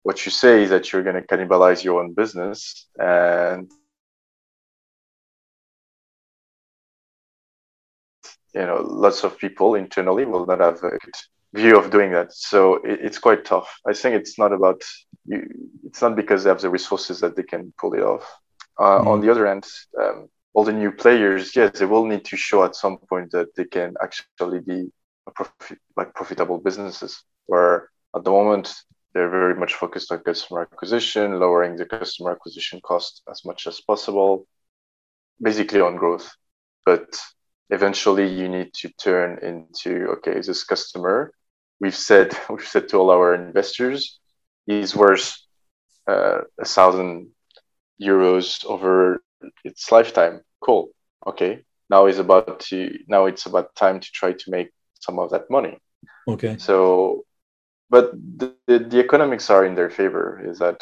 what 0.03 0.25
you 0.25 0.31
say 0.31 0.63
is 0.63 0.69
that 0.69 0.91
you're 0.91 1.03
gonna 1.03 1.21
cannibalize 1.21 1.83
your 1.83 2.01
own 2.01 2.13
business 2.13 2.87
and 2.97 3.71
you 8.53 8.65
know 8.65 8.81
lots 8.81 9.23
of 9.23 9.37
people 9.37 9.75
internally 9.75 10.25
will 10.25 10.45
not 10.45 10.59
have 10.59 10.77
a 10.83 10.89
good 10.89 11.15
view 11.53 11.77
of 11.77 11.91
doing 11.91 12.11
that 12.11 12.31
so 12.33 12.75
it, 12.75 12.99
it's 13.01 13.19
quite 13.19 13.43
tough 13.43 13.79
i 13.87 13.93
think 13.93 14.15
it's 14.15 14.39
not 14.39 14.53
about 14.53 14.81
you 15.25 15.47
it's 15.85 16.01
not 16.01 16.15
because 16.15 16.43
they 16.43 16.49
have 16.49 16.61
the 16.61 16.69
resources 16.69 17.19
that 17.19 17.35
they 17.35 17.43
can 17.43 17.73
pull 17.77 17.93
it 17.93 18.01
off 18.01 18.25
uh, 18.79 18.83
mm-hmm. 18.83 19.07
on 19.07 19.21
the 19.21 19.29
other 19.29 19.47
end 19.47 19.65
um, 20.01 20.29
all 20.53 20.63
the 20.63 20.73
new 20.73 20.91
players, 20.91 21.55
yes, 21.55 21.79
they 21.79 21.85
will 21.85 22.05
need 22.05 22.25
to 22.25 22.37
show 22.37 22.63
at 22.63 22.75
some 22.75 22.97
point 22.97 23.31
that 23.31 23.55
they 23.55 23.65
can 23.65 23.95
actually 24.01 24.59
be 24.59 24.91
profit, 25.33 25.79
like 25.95 26.13
profitable 26.13 26.57
businesses. 26.57 27.23
Where 27.45 27.89
at 28.15 28.23
the 28.23 28.31
moment 28.31 28.73
they're 29.13 29.29
very 29.29 29.55
much 29.55 29.75
focused 29.75 30.11
on 30.11 30.19
customer 30.19 30.61
acquisition, 30.61 31.39
lowering 31.39 31.77
the 31.77 31.85
customer 31.85 32.31
acquisition 32.31 32.81
cost 32.83 33.21
as 33.29 33.45
much 33.45 33.67
as 33.67 33.79
possible, 33.81 34.45
basically 35.41 35.81
on 35.81 35.95
growth. 35.95 36.29
but 36.85 37.17
eventually 37.71 38.27
you 38.27 38.47
need 38.47 38.73
to 38.73 38.89
turn 38.89 39.39
into 39.41 40.07
okay, 40.17 40.35
this 40.35 40.63
customer 40.63 41.33
we've 41.81 41.95
said 41.95 42.37
we've 42.49 42.67
said 42.67 42.87
to 42.89 42.97
all 42.97 43.09
our 43.09 43.33
investors 43.33 44.19
is 44.67 44.95
worth 44.95 45.35
uh, 46.07 46.41
a 46.59 46.65
thousand 46.65 47.31
euros 48.01 48.63
over 48.65 49.21
its 49.63 49.91
lifetime. 49.91 50.41
Cool. 50.61 50.89
Okay. 51.25 51.63
Now 51.89 52.05
is 52.05 52.19
about 52.19 52.61
to 52.69 52.97
now 53.07 53.25
it's 53.25 53.45
about 53.47 53.75
time 53.75 53.99
to 53.99 54.11
try 54.11 54.31
to 54.33 54.51
make 54.51 54.69
some 54.99 55.19
of 55.19 55.31
that 55.31 55.49
money. 55.49 55.77
Okay. 56.27 56.57
So, 56.57 57.25
but 57.89 58.11
the, 58.13 58.55
the, 58.67 58.79
the 58.79 58.99
economics 58.99 59.49
are 59.49 59.65
in 59.65 59.75
their 59.75 59.89
favor. 59.89 60.41
Is 60.45 60.59
that 60.59 60.81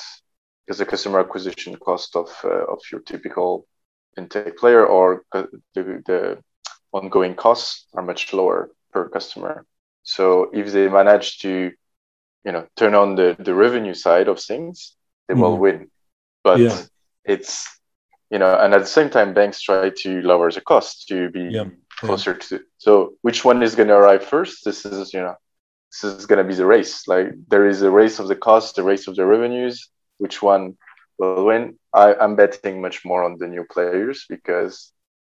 because 0.66 0.78
the 0.78 0.86
customer 0.86 1.20
acquisition 1.20 1.76
cost 1.78 2.16
of 2.16 2.30
uh, 2.44 2.66
of 2.66 2.80
your 2.92 3.02
typical 3.02 3.66
fintech 4.16 4.58
player 4.58 4.86
or 4.86 5.24
the, 5.34 5.48
the 5.74 6.38
ongoing 6.92 7.36
costs 7.36 7.86
are 7.94 8.04
much 8.04 8.34
lower 8.34 8.72
per 8.92 9.10
customer. 9.10 9.66
So 10.04 10.50
if 10.54 10.72
they 10.72 10.88
manage 10.88 11.40
to, 11.40 11.72
you 12.46 12.52
know, 12.52 12.68
turn 12.76 12.96
on 12.96 13.16
the, 13.16 13.36
the 13.38 13.54
revenue 13.54 13.94
side 13.94 14.28
of 14.28 14.40
things, 14.40 14.96
they 15.28 15.34
mm-hmm. 15.34 15.44
will 15.44 15.58
win. 15.58 15.92
But 16.44 16.60
yeah. 16.60 16.82
it's 17.26 17.68
you 18.30 18.38
know, 18.38 18.56
and 18.60 18.74
at 18.74 18.82
the 18.82 18.86
same 18.86 19.10
time, 19.10 19.34
banks 19.34 19.62
try 19.62 19.90
to 19.90 20.22
lower 20.22 20.52
the 20.52 20.62
cost 20.62 21.08
to 21.08 21.30
be 21.30 21.50
yeah. 21.52 21.66
closer 21.98 22.32
yeah. 22.34 22.58
to. 22.58 22.64
So 22.78 23.14
which 23.22 23.44
one 23.44 23.64
is 23.64 23.76
going 23.76 23.88
to 23.90 23.96
arrive 23.96 24.24
first? 24.24 24.64
This 24.64 24.86
is 24.86 25.14
you 25.14 25.22
know, 25.22 25.36
this 25.92 26.04
is 26.04 26.26
going 26.26 26.38
to 26.38 26.48
be 26.48 26.56
the 26.56 26.66
race. 26.66 27.08
Like 27.08 27.28
there 27.48 27.68
is 27.68 27.82
a 27.82 27.92
race 27.92 28.20
of 28.20 28.28
the 28.28 28.36
cost, 28.36 28.76
the 28.76 28.84
race 28.84 29.08
of 29.08 29.16
the 29.16 29.26
revenues. 29.26 29.90
Which 30.20 30.42
one 30.42 30.78
will 31.18 31.46
win? 31.46 31.80
I, 31.94 32.14
I'm 32.14 32.36
betting 32.36 32.82
much 32.82 33.04
more 33.04 33.24
on 33.24 33.38
the 33.40 33.48
new 33.48 33.66
players 33.66 34.26
because 34.30 34.92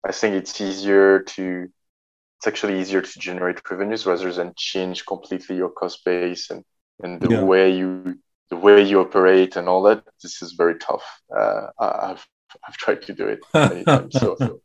I 0.06 0.12
think 0.12 0.34
it's 0.34 0.60
easier 0.60 1.20
to 1.20 1.68
it's 2.38 2.46
actually 2.46 2.80
easier 2.80 3.00
to 3.00 3.18
generate 3.18 3.68
revenues 3.70 4.04
rather 4.04 4.30
than 4.32 4.52
change 4.56 5.06
completely 5.06 5.56
your 5.56 5.70
cost 5.70 6.04
base 6.04 6.50
and, 6.50 6.62
and 7.02 7.20
the 7.20 7.30
yeah. 7.30 7.42
way 7.42 7.74
you 7.74 8.18
the 8.50 8.56
way 8.56 8.82
you 8.82 9.00
operate 9.00 9.56
and 9.56 9.68
all 9.68 9.82
that. 9.84 10.04
This 10.22 10.42
is 10.42 10.52
very 10.52 10.78
tough. 10.78 11.04
Uh, 11.34 11.68
I've 11.78 12.26
I've 12.66 12.76
tried 12.76 13.02
to 13.02 13.14
do 13.14 13.28
it 13.28 13.40
many 13.54 13.84
times, 13.92 14.18
so, 14.18 14.36
so, 14.38 14.60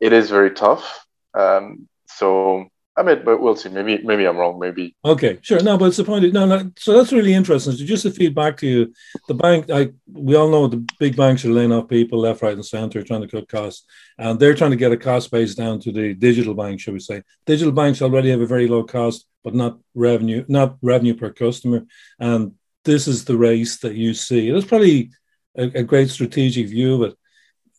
it 0.00 0.12
is 0.12 0.30
very 0.30 0.52
tough. 0.52 1.06
Um, 1.34 1.88
so 2.06 2.66
I 2.98 3.02
mean, 3.02 3.22
but 3.24 3.42
we'll 3.42 3.56
see. 3.56 3.68
Maybe 3.68 3.98
maybe 4.02 4.26
I'm 4.26 4.38
wrong. 4.38 4.58
Maybe. 4.58 4.96
Okay, 5.04 5.38
sure. 5.42 5.62
No, 5.62 5.76
but 5.76 5.86
it's 5.86 5.98
the 5.98 6.04
point. 6.04 6.32
No, 6.32 6.46
no. 6.46 6.70
So 6.78 6.96
that's 6.96 7.12
really 7.12 7.34
interesting. 7.34 7.74
So 7.74 7.84
just 7.84 8.04
to 8.04 8.10
feed 8.10 8.34
back 8.34 8.56
to 8.58 8.66
you, 8.66 8.94
the 9.28 9.34
bank. 9.34 9.70
I 9.70 9.90
we 10.10 10.34
all 10.34 10.48
know 10.48 10.66
the 10.66 10.86
big 10.98 11.14
banks 11.14 11.44
are 11.44 11.50
laying 11.50 11.72
off 11.72 11.88
people 11.88 12.18
left, 12.18 12.40
right, 12.40 12.54
and 12.54 12.64
center, 12.64 13.02
trying 13.02 13.20
to 13.20 13.28
cut 13.28 13.48
costs, 13.48 13.84
and 14.16 14.40
they're 14.40 14.54
trying 14.54 14.70
to 14.70 14.78
get 14.78 14.92
a 14.92 14.96
cost 14.96 15.30
base 15.30 15.54
down 15.54 15.78
to 15.80 15.92
the 15.92 16.14
digital 16.14 16.54
bank, 16.54 16.80
shall 16.80 16.94
we 16.94 17.00
say? 17.00 17.22
Digital 17.44 17.72
banks 17.72 18.00
already 18.00 18.30
have 18.30 18.40
a 18.40 18.46
very 18.46 18.66
low 18.66 18.82
cost, 18.82 19.26
but 19.44 19.54
not 19.54 19.78
revenue, 19.94 20.46
not 20.48 20.78
revenue 20.80 21.14
per 21.14 21.30
customer, 21.30 21.84
and 22.18 22.52
this 22.84 23.06
is 23.06 23.26
the 23.26 23.36
race 23.36 23.76
that 23.78 23.94
you 23.94 24.14
see. 24.14 24.48
It's 24.48 24.66
probably 24.66 25.10
a, 25.58 25.64
a 25.80 25.82
great 25.82 26.08
strategic 26.08 26.68
view 26.68 26.94
of 26.94 27.10
it 27.10 27.18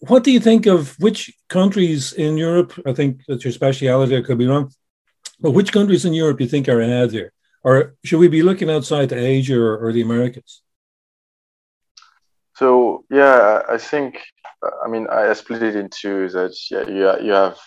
what 0.01 0.23
do 0.23 0.31
you 0.31 0.39
think 0.39 0.67
of 0.67 0.95
which 0.99 1.33
countries 1.49 2.13
in 2.13 2.37
Europe? 2.37 2.71
I 2.85 2.93
think 2.93 3.21
that's 3.27 3.43
your 3.43 3.51
speciality. 3.51 4.15
I 4.15 4.21
could 4.21 4.37
be 4.37 4.45
wrong. 4.45 4.71
But 5.39 5.51
which 5.51 5.71
countries 5.71 6.05
in 6.05 6.13
Europe 6.13 6.37
do 6.37 6.43
you 6.43 6.49
think 6.49 6.67
are 6.67 6.81
ahead 6.81 7.11
here? 7.11 7.31
Or 7.63 7.95
should 8.03 8.19
we 8.19 8.27
be 8.27 8.43
looking 8.43 8.69
outside 8.69 9.09
to 9.09 9.15
Asia 9.15 9.59
or, 9.59 9.77
or 9.77 9.91
the 9.91 10.01
Americas? 10.01 10.61
So 12.55 13.05
yeah, 13.11 13.61
I 13.69 13.77
think 13.77 14.19
I 14.83 14.87
mean 14.87 15.07
I 15.07 15.33
split 15.33 15.61
it 15.61 15.75
into 15.75 16.29
that. 16.29 16.55
Yeah, 16.71 16.87
you 16.87 17.25
you 17.27 17.33
have 17.33 17.57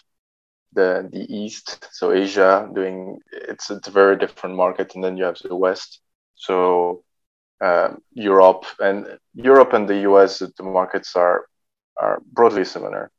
the 0.72 1.08
the 1.12 1.24
East, 1.32 1.88
so 1.92 2.12
Asia 2.12 2.68
doing 2.74 3.18
it's 3.30 3.70
it's 3.70 3.88
a 3.88 3.92
very 3.92 4.16
different 4.16 4.56
market, 4.56 4.94
and 4.94 5.04
then 5.04 5.16
you 5.16 5.24
have 5.24 5.38
the 5.38 5.54
West, 5.54 6.00
so 6.34 7.04
um, 7.60 8.02
Europe 8.14 8.64
and 8.80 9.18
Europe 9.34 9.74
and 9.74 9.88
the 9.88 10.00
US. 10.10 10.38
The 10.38 10.62
markets 10.62 11.14
are 11.14 11.46
are 11.96 12.20
broadly 12.32 12.64
similar. 12.64 13.10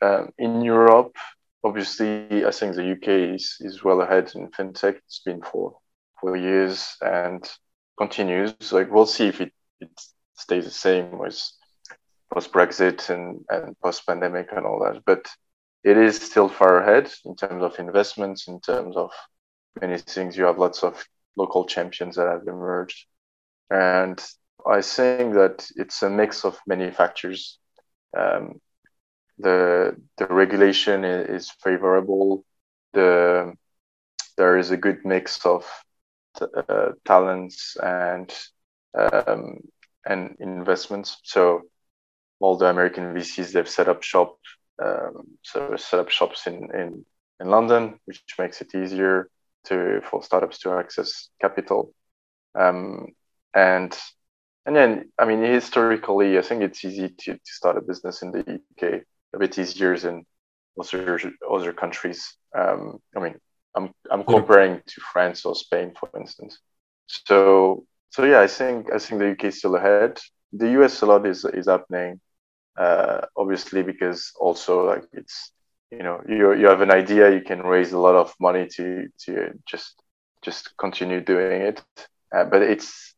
Um, 0.00 0.30
in 0.38 0.62
Europe, 0.62 1.16
obviously, 1.64 2.44
I 2.44 2.50
think 2.50 2.74
the 2.74 2.92
UK 2.92 3.34
is, 3.34 3.56
is 3.60 3.84
well 3.84 4.00
ahead 4.00 4.32
in 4.34 4.50
fintech. 4.50 4.96
It's 5.06 5.22
been 5.24 5.42
for 5.42 5.78
for 6.20 6.36
years 6.36 6.96
and 7.00 7.48
continues. 7.98 8.54
Like 8.72 8.90
we'll 8.90 9.06
see 9.06 9.28
if 9.28 9.40
it, 9.40 9.52
it 9.80 9.90
stays 10.34 10.64
the 10.64 10.70
same 10.70 11.18
with 11.18 11.40
post 12.32 12.52
Brexit 12.52 13.10
and, 13.10 13.44
and 13.48 13.78
post 13.80 14.06
pandemic 14.06 14.48
and 14.52 14.66
all 14.66 14.80
that. 14.84 15.02
But 15.04 15.28
it 15.84 15.96
is 15.96 16.20
still 16.20 16.48
far 16.48 16.78
ahead 16.78 17.12
in 17.24 17.36
terms 17.36 17.62
of 17.62 17.78
investments, 17.78 18.48
in 18.48 18.60
terms 18.60 18.96
of 18.96 19.10
many 19.80 19.98
things. 19.98 20.36
You 20.36 20.44
have 20.44 20.58
lots 20.58 20.82
of 20.82 21.02
local 21.36 21.64
champions 21.64 22.16
that 22.16 22.26
have 22.26 22.46
emerged. 22.46 23.06
And 23.70 24.22
I 24.66 24.82
think 24.82 25.34
that 25.34 25.68
it's 25.76 26.02
a 26.02 26.10
mix 26.10 26.44
of 26.44 26.58
many 26.66 26.90
factors. 26.90 27.58
Um, 28.16 28.60
the 29.38 29.96
the 30.16 30.26
regulation 30.26 31.04
is, 31.04 31.50
favorable. 31.62 32.44
The 32.92 33.54
there 34.36 34.58
is 34.58 34.70
a 34.70 34.76
good 34.76 35.04
mix 35.04 35.44
of 35.44 35.66
uh, 36.40 36.92
talents 37.04 37.76
and 37.82 38.32
um, 38.98 39.58
and 40.06 40.36
investments. 40.40 41.18
So 41.24 41.62
all 42.40 42.56
the 42.56 42.66
American 42.66 43.14
VCs 43.14 43.52
they've 43.52 43.68
set 43.68 43.88
up 43.88 44.02
shop, 44.02 44.36
um, 44.82 45.38
so 45.42 45.76
set 45.76 46.00
up 46.00 46.08
shops 46.08 46.46
in, 46.46 46.68
in 46.74 47.04
in 47.40 47.48
London, 47.48 48.00
which 48.06 48.22
makes 48.38 48.60
it 48.60 48.74
easier 48.74 49.30
to 49.64 50.00
for 50.10 50.22
startups 50.22 50.58
to 50.60 50.72
access 50.72 51.28
capital. 51.40 51.92
Um, 52.54 53.08
and 53.54 53.96
and 54.66 54.74
then 54.74 55.12
I 55.18 55.26
mean 55.26 55.42
historically, 55.42 56.38
I 56.38 56.42
think 56.42 56.62
it's 56.62 56.84
easy 56.84 57.08
to, 57.08 57.34
to 57.34 57.40
start 57.44 57.76
a 57.76 57.82
business 57.82 58.22
in 58.22 58.32
the 58.32 58.40
UK 58.40 59.02
a 59.34 59.38
bit 59.38 59.58
easier 59.58 59.96
than 59.98 60.24
other 60.78 61.32
other 61.50 61.72
countries. 61.72 62.34
Um, 62.54 63.00
I 63.16 63.20
mean, 63.20 63.34
I'm 63.74 63.92
I'm 64.10 64.24
comparing 64.24 64.82
to 64.86 65.00
France 65.12 65.44
or 65.44 65.54
Spain, 65.54 65.92
for 65.98 66.08
instance. 66.18 66.58
So 67.06 67.84
so 68.10 68.24
yeah, 68.24 68.40
I 68.40 68.46
think 68.46 68.92
I 68.92 68.98
think 68.98 69.20
the 69.20 69.30
UK 69.32 69.44
is 69.44 69.58
still 69.58 69.76
ahead. 69.76 70.18
The 70.52 70.70
US 70.82 71.02
a 71.02 71.06
lot 71.06 71.26
is 71.26 71.44
is 71.44 71.66
happening, 71.66 72.20
uh, 72.78 73.22
obviously 73.36 73.82
because 73.82 74.32
also 74.40 74.86
like 74.86 75.04
it's 75.12 75.52
you 75.90 76.02
know 76.02 76.22
you 76.28 76.52
you 76.54 76.66
have 76.66 76.80
an 76.80 76.90
idea, 76.90 77.30
you 77.32 77.42
can 77.42 77.62
raise 77.62 77.92
a 77.92 77.98
lot 77.98 78.14
of 78.14 78.34
money 78.40 78.66
to 78.76 79.08
to 79.24 79.52
just 79.66 80.02
just 80.42 80.76
continue 80.78 81.20
doing 81.20 81.62
it, 81.62 81.82
uh, 82.34 82.44
but 82.44 82.62
it's 82.62 83.14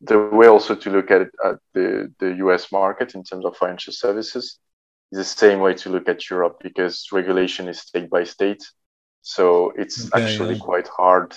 the 0.00 0.18
way 0.18 0.46
also 0.46 0.74
to 0.74 0.90
look 0.90 1.10
at, 1.10 1.22
it, 1.22 1.30
at 1.44 1.56
the 1.74 2.12
the 2.18 2.34
US 2.46 2.70
market 2.70 3.14
in 3.14 3.24
terms 3.24 3.44
of 3.44 3.56
financial 3.56 3.92
services 3.92 4.58
the 5.10 5.24
same 5.24 5.60
way 5.60 5.74
to 5.74 5.90
look 5.90 6.08
at 6.08 6.28
Europe 6.28 6.58
because 6.62 7.06
regulation 7.12 7.68
is 7.68 7.80
state 7.80 8.10
by 8.10 8.24
state. 8.24 8.62
So 9.22 9.72
it's 9.76 10.12
okay, 10.12 10.22
actually 10.22 10.54
yeah. 10.54 10.60
quite 10.60 10.88
hard. 10.88 11.36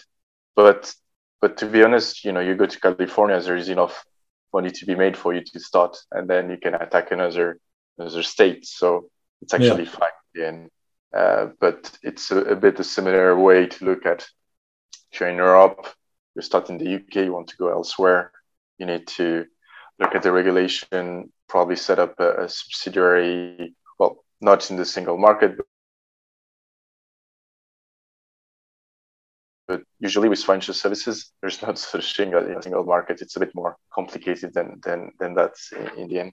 But 0.55 0.93
but 1.39 1.57
to 1.57 1.65
be 1.65 1.83
honest, 1.83 2.23
you 2.23 2.31
know, 2.31 2.39
you 2.39 2.55
go 2.55 2.65
to 2.65 2.79
California, 2.79 3.39
there 3.41 3.55
is 3.55 3.69
enough 3.69 4.05
money 4.53 4.69
to 4.69 4.85
be 4.85 4.95
made 4.95 5.17
for 5.17 5.33
you 5.33 5.41
to 5.43 5.59
start, 5.59 5.97
and 6.11 6.29
then 6.29 6.49
you 6.49 6.57
can 6.57 6.75
attack 6.75 7.11
another 7.11 7.59
another 7.97 8.23
state. 8.23 8.65
So 8.65 9.09
it's 9.41 9.53
actually 9.53 9.85
yeah. 9.85 9.89
fine. 9.89 10.09
And 10.35 10.69
uh, 11.15 11.47
but 11.59 11.97
it's 12.03 12.31
a, 12.31 12.37
a, 12.37 12.55
bit 12.55 12.79
a 12.79 12.83
similar 12.83 13.37
way 13.37 13.67
to 13.67 13.85
look 13.85 14.05
at. 14.05 14.27
If 15.11 15.19
you're 15.19 15.29
in 15.29 15.37
Europe, 15.37 15.87
you 16.35 16.41
start 16.41 16.69
in 16.69 16.77
the 16.77 16.95
UK, 16.95 17.25
you 17.25 17.33
want 17.33 17.49
to 17.49 17.57
go 17.57 17.69
elsewhere, 17.69 18.31
you 18.77 18.85
need 18.85 19.07
to 19.07 19.45
look 19.99 20.15
at 20.15 20.23
the 20.23 20.31
regulation, 20.31 21.31
probably 21.51 21.75
set 21.75 21.99
up 21.99 22.17
a, 22.19 22.45
a 22.45 22.49
subsidiary, 22.49 23.75
well, 23.99 24.23
not 24.39 24.71
in 24.71 24.77
the 24.77 24.85
single 24.85 25.17
market, 25.17 25.57
but 29.67 29.81
usually 29.99 30.29
with 30.29 30.43
financial 30.43 30.73
services, 30.73 31.31
there's 31.41 31.61
not 31.61 31.77
such 31.93 32.15
thing 32.15 32.33
as 32.33 32.47
a 32.47 32.61
single 32.61 32.85
market. 32.85 33.21
It's 33.21 33.35
a 33.35 33.39
bit 33.41 33.53
more 33.53 33.75
complicated 33.93 34.53
than 34.53 34.79
than 34.85 35.11
than 35.19 35.35
that 35.35 35.53
in, 35.97 36.07
the 36.07 36.19
end. 36.19 36.31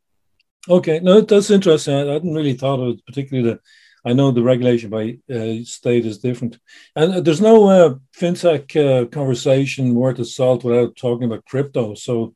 Okay, 0.68 1.00
no, 1.00 1.20
that's 1.20 1.50
interesting. 1.50 1.94
I, 1.94 2.12
hadn't 2.12 2.34
really 2.34 2.54
thought 2.54 2.80
of 2.80 2.88
it, 2.94 3.06
particularly 3.06 3.50
the. 3.50 3.60
I 4.04 4.12
know 4.12 4.30
the 4.30 4.44
regulation 4.44 4.90
by 4.90 5.18
uh, 5.28 5.64
state 5.64 6.06
is 6.06 6.18
different, 6.18 6.58
and 6.94 7.12
uh, 7.14 7.20
there's 7.20 7.40
no 7.40 7.68
uh, 7.68 7.94
fintech 8.16 8.64
uh, 8.76 9.06
conversation 9.08 9.94
worth 9.94 10.20
of 10.20 10.28
salt 10.28 10.62
without 10.62 10.94
talking 10.94 11.24
about 11.24 11.44
crypto. 11.44 11.94
So, 11.94 12.34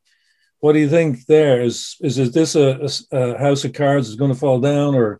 what 0.62 0.75
do 0.75 0.78
you 0.78 0.88
think 0.88 1.26
there? 1.26 1.61
Is 1.61 1.97
is, 2.00 2.19
is 2.19 2.31
this 2.33 2.54
a, 2.54 2.88
a, 3.11 3.16
a 3.19 3.38
house 3.38 3.64
of 3.64 3.73
cards 3.73 4.09
is 4.09 4.14
going 4.14 4.33
to 4.33 4.38
fall 4.38 4.61
down, 4.61 4.95
or 4.95 5.19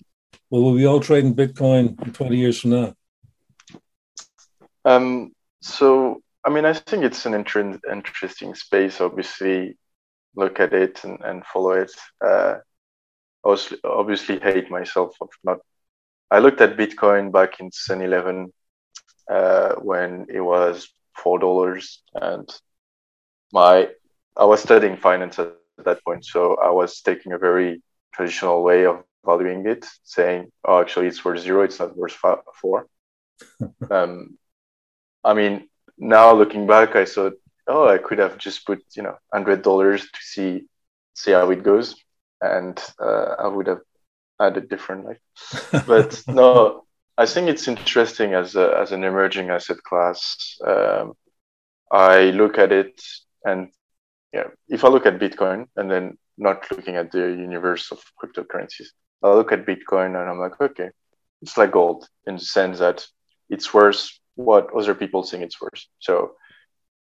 will 0.51 0.71
we 0.71 0.87
all 0.87 1.01
trading 1.01 1.35
Bitcoin 1.35 2.15
20 2.15 2.37
years 2.37 2.61
from 2.61 2.71
now? 2.71 2.95
Um, 4.85 5.33
so, 5.61 6.23
I 6.45 6.51
mean, 6.51 6.65
I 6.65 6.73
think 6.75 7.03
it's 7.03 7.27
an 7.27 7.35
inter- 7.35 7.81
interesting 7.91 8.55
space. 8.55 9.01
Obviously, 9.01 9.77
look 10.37 10.61
at 10.61 10.73
it 10.73 11.03
and, 11.03 11.21
and 11.25 11.45
follow 11.45 11.73
it. 11.73 11.93
Uh, 12.25 12.59
was 13.43 13.75
obviously 13.83 14.39
hate 14.39 14.71
myself 14.71 15.17
of 15.21 15.29
not 15.43 15.59
I 16.31 16.39
looked 16.39 16.61
at 16.61 16.77
Bitcoin 16.77 17.33
back 17.33 17.59
in 17.59 17.67
2011 17.67 18.53
uh, 19.29 19.75
when 19.75 20.27
it 20.29 20.41
was 20.41 20.89
four 21.17 21.41
dollars, 21.41 22.01
and 22.15 22.49
my 23.53 23.89
I 24.37 24.45
was 24.45 24.62
studying 24.62 24.97
finance 24.97 25.39
at 25.39 25.55
that 25.85 26.05
point, 26.05 26.25
so 26.25 26.57
I 26.57 26.71
was 26.71 27.01
taking 27.01 27.33
a 27.33 27.39
very 27.39 27.83
traditional 28.15 28.62
way 28.62 28.87
of 28.87 29.05
valuing 29.25 29.67
it, 29.67 29.87
saying, 30.05 30.51
"Oh, 30.65 30.81
actually, 30.81 31.09
it's 31.09 31.25
worth 31.25 31.41
zero. 31.41 31.62
It's 31.62 31.79
not 31.79 31.97
worth 31.97 32.19
four. 32.61 32.87
um, 33.91 34.39
I 35.25 35.35
mean, 35.35 35.69
now 35.99 36.33
looking 36.33 36.67
back, 36.67 36.97
I 36.97 37.05
thought, 37.05 37.35
oh, 37.67 37.89
I 37.89 37.99
could 37.99 38.19
have 38.19 38.39
just 38.39 38.67
put 38.67 38.83
you 38.97 39.03
know 39.03 39.17
hundred 39.33 39.62
dollars 39.62 40.03
to 40.03 40.21
see 40.21 40.65
see 41.15 41.33
how 41.33 41.51
it 41.51 41.62
goes, 41.62 41.97
and 42.41 42.83
uh, 42.99 43.37
I 43.39 43.49
would 43.49 43.67
have 43.67 43.83
had 44.41 44.57
a 44.57 44.61
different 44.61 45.07
life. 45.07 45.85
but 45.87 46.23
no, 46.27 46.85
I 47.17 47.27
think 47.27 47.49
it's 47.49 47.69
interesting 47.69 48.35
as 48.35 48.57
a, 48.57 48.77
as 48.79 48.93
an 48.93 49.05
emerging 49.05 49.51
asset 49.51 49.83
class. 49.83 50.57
Um, 50.67 51.15
I 51.91 52.31
look 52.31 52.59
at 52.59 52.73
it, 52.73 53.01
and 53.45 53.69
yeah, 54.33 54.49
if 54.69 54.85
I 54.85 54.89
look 54.89 55.07
at 55.07 55.19
Bitcoin 55.19 55.67
and 55.77 55.91
then 55.91 56.19
not 56.39 56.71
looking 56.71 56.97
at 56.97 57.12
the 57.12 57.19
universe 57.19 57.93
of 57.93 58.03
cryptocurrencies, 58.23 58.89
I 59.23 59.33
look 59.33 59.53
at 59.53 59.67
Bitcoin 59.67 60.21
and 60.21 60.31
I'm 60.31 60.39
like, 60.39 60.61
okay, 60.61 60.91
it's 61.43 61.57
like 61.57 61.73
gold 61.73 62.09
in 62.27 62.37
the 62.37 62.41
sense 62.41 62.79
that 62.79 63.07
it's 63.51 63.75
worth 63.75 64.09
what 64.35 64.73
other 64.75 64.95
people 64.95 65.23
think 65.23 65.43
it's 65.43 65.61
worth. 65.61 65.85
So 65.99 66.33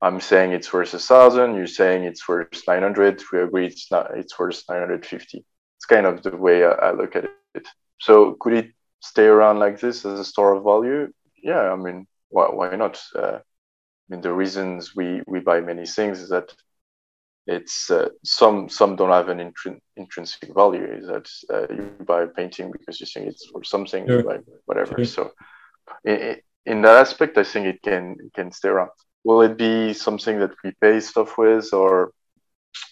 I'm 0.00 0.20
saying 0.20 0.52
it's 0.52 0.72
worth 0.72 0.94
a 0.94 0.98
thousand. 0.98 1.54
You're 1.54 1.68
saying 1.68 2.02
it's 2.02 2.26
worth 2.28 2.62
900. 2.66 3.22
We 3.32 3.42
agree 3.42 3.66
it's 3.66 3.90
not. 3.90 4.16
It's 4.16 4.36
worth 4.38 4.62
950. 4.68 5.44
It's 5.76 5.84
kind 5.86 6.06
of 6.06 6.22
the 6.22 6.36
way 6.36 6.64
I, 6.64 6.70
I 6.70 6.92
look 6.92 7.14
at 7.14 7.26
it. 7.54 7.68
So 7.98 8.36
could 8.40 8.54
it 8.54 8.72
stay 9.00 9.26
around 9.26 9.60
like 9.60 9.78
this 9.78 10.04
as 10.04 10.18
a 10.18 10.24
store 10.24 10.56
of 10.56 10.64
value? 10.64 11.12
Yeah, 11.42 11.72
I 11.72 11.76
mean, 11.76 12.06
why, 12.30 12.46
why 12.46 12.74
not? 12.74 13.00
Uh, 13.14 13.38
I 13.38 14.06
mean, 14.08 14.22
the 14.22 14.32
reasons 14.32 14.96
we 14.96 15.22
we 15.26 15.38
buy 15.38 15.60
many 15.60 15.86
things 15.86 16.20
is 16.20 16.30
that 16.30 16.52
it's 17.46 17.90
uh, 17.90 18.08
some 18.24 18.68
some 18.68 18.96
don't 18.96 19.10
have 19.10 19.28
an 19.28 19.38
intrin- 19.38 19.80
intrinsic 19.96 20.54
value. 20.54 20.84
Is 20.84 21.06
that 21.08 21.28
uh, 21.52 21.72
you 21.74 21.92
buy 22.06 22.22
a 22.22 22.28
painting 22.28 22.70
because 22.70 23.00
you 23.00 23.06
think 23.06 23.26
it's 23.28 23.46
for 23.46 23.64
something, 23.64 24.06
sure. 24.06 24.22
like 24.22 24.42
whatever. 24.66 24.96
Sure. 24.96 25.04
So, 25.04 25.30
in, 26.04 26.36
in 26.66 26.82
that 26.82 26.98
aspect, 26.98 27.38
I 27.38 27.44
think 27.44 27.66
it 27.66 27.82
can 27.82 28.16
it 28.24 28.32
can 28.32 28.52
stay 28.52 28.68
around 28.68 28.90
will 29.24 29.42
it 29.42 29.56
be 29.56 29.92
something 29.92 30.40
that 30.40 30.52
we 30.64 30.72
pay 30.80 31.00
stuff 31.00 31.38
with 31.38 31.72
or 31.72 32.12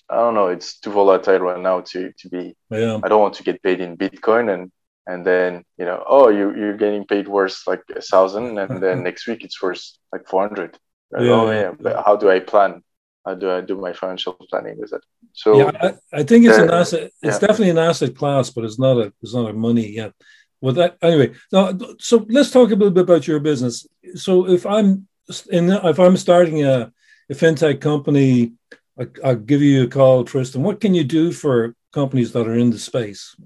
I 0.09 0.17
don't 0.17 0.35
know. 0.35 0.49
It's 0.49 0.79
too 0.79 0.91
volatile 0.91 1.39
right 1.39 1.61
now 1.61 1.81
to 1.81 2.13
to 2.13 2.29
be. 2.29 2.55
Yeah. 2.71 3.01
I 3.03 3.09
don't 3.09 3.21
want 3.21 3.35
to 3.35 3.43
get 3.43 3.63
paid 3.63 3.81
in 3.81 3.97
Bitcoin 3.97 4.53
and 4.53 4.71
and 5.07 5.25
then 5.25 5.65
you 5.79 5.87
know, 5.87 6.05
oh, 6.07 6.29
you 6.29 6.55
you're 6.55 6.77
getting 6.77 7.07
paid 7.07 7.27
worth 7.29 7.63
like 7.67 7.83
a 7.97 8.03
thousand, 8.03 8.59
and 8.59 8.83
then 8.83 9.03
next 9.09 9.27
week 9.27 9.43
it's 9.45 9.63
worth 9.63 9.85
like 10.13 10.29
four 10.29 10.47
hundred. 10.47 10.79
Yeah. 11.13 11.31
Oh 11.31 11.51
yeah, 11.51 11.73
but 11.79 12.05
how 12.05 12.17
do 12.17 12.31
I 12.31 12.41
plan? 12.41 12.83
How 13.25 13.35
do 13.35 13.51
I 13.51 13.61
do 13.61 13.77
my 13.77 13.93
financial 13.93 14.33
planning 14.33 14.79
with 14.79 14.93
it? 14.93 15.05
So 15.33 15.59
yeah, 15.59 15.71
I, 16.13 16.21
I 16.21 16.23
think 16.23 16.47
it's 16.47 16.59
an 16.59 16.71
asset. 16.71 17.11
It's 17.23 17.35
yeah. 17.35 17.39
definitely 17.39 17.71
an 17.71 17.79
asset 17.79 18.17
class, 18.17 18.51
but 18.51 18.65
it's 18.65 18.79
not 18.79 18.97
a 18.97 19.13
it's 19.23 19.35
not 19.35 19.51
a 19.51 19.53
money 19.53 19.89
yet. 19.89 20.13
Well, 20.61 20.75
that 20.75 20.97
anyway. 21.03 21.33
Now, 21.53 21.77
so 21.99 22.27
let's 22.29 22.51
talk 22.51 22.71
a 22.71 22.75
little 22.75 22.91
bit 22.91 23.05
about 23.05 23.27
your 23.27 23.41
business. 23.41 23.87
So 24.15 24.49
if 24.49 24.67
I'm 24.67 25.09
in, 25.51 25.71
if 25.71 25.99
I'm 25.99 26.17
starting 26.17 26.65
a, 26.65 26.93
a 27.31 27.35
fintech 27.35 27.81
company, 27.81 28.53
I, 28.99 29.07
I'll 29.25 29.37
give 29.37 29.63
you 29.63 29.85
a 29.85 29.89
call, 29.89 30.25
Tristan. 30.25 30.63
What 30.63 30.81
can 30.81 30.95
you 30.95 31.05
do 31.05 31.33
for 31.33 31.75
companies 31.93 32.33
that 32.33 32.47
are 32.47 32.59
in 32.59 32.71
the 32.71 32.79
space? 32.79 33.37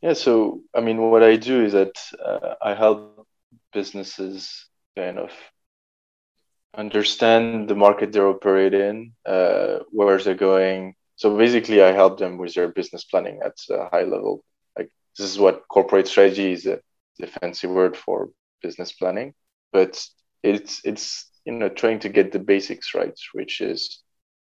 Yeah, 0.00 0.14
so 0.14 0.62
I 0.74 0.80
mean, 0.80 0.98
what 1.10 1.22
I 1.22 1.36
do 1.36 1.64
is 1.64 1.72
that 1.72 1.92
uh, 2.24 2.54
I 2.62 2.74
help 2.74 3.26
businesses 3.72 4.66
kind 4.96 5.18
of 5.18 5.30
understand 6.74 7.68
the 7.68 7.74
market 7.74 8.12
they 8.12 8.20
operate 8.20 8.74
in, 8.74 9.12
uh, 9.26 9.80
where 9.90 10.18
they're 10.18 10.34
going. 10.34 10.94
So 11.16 11.36
basically, 11.36 11.82
I 11.82 11.92
help 11.92 12.18
them 12.18 12.38
with 12.38 12.54
their 12.54 12.68
business 12.68 13.04
planning 13.04 13.40
at 13.44 13.56
a 13.70 13.88
high 13.90 14.04
level. 14.04 14.44
Like 14.78 14.90
this 15.18 15.30
is 15.30 15.38
what 15.38 15.68
corporate 15.68 16.08
strategy 16.08 16.52
is 16.52 16.66
a, 16.66 16.80
a 17.20 17.26
fancy 17.26 17.66
word 17.66 17.96
for 17.96 18.30
business 18.62 18.92
planning, 18.92 19.34
but 19.72 20.02
it's 20.42 20.80
it's 20.84 21.30
you 21.44 21.52
know 21.52 21.68
trying 21.68 21.98
to 22.00 22.08
get 22.08 22.32
the 22.32 22.38
basics 22.38 22.94
right, 22.94 23.18
which 23.32 23.60
is 23.60 24.02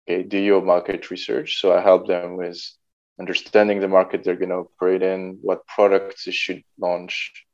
okay, 0.07 0.23
do 0.23 0.38
your 0.38 0.62
market 0.62 1.12
research. 1.12 1.60
So 1.60 1.75
I 1.75 1.81
help 1.81 2.07
them 2.07 2.38
with 2.38 2.62
understanding 3.19 3.79
the 3.79 3.88
market 3.88 4.23
they're 4.23 4.36
going 4.36 4.49
to 4.49 4.65
operate 4.67 5.03
in, 5.03 5.39
what 5.41 5.67
products 5.67 6.25
they 6.25 6.31
should 6.31 6.63
launch, 6.79 7.45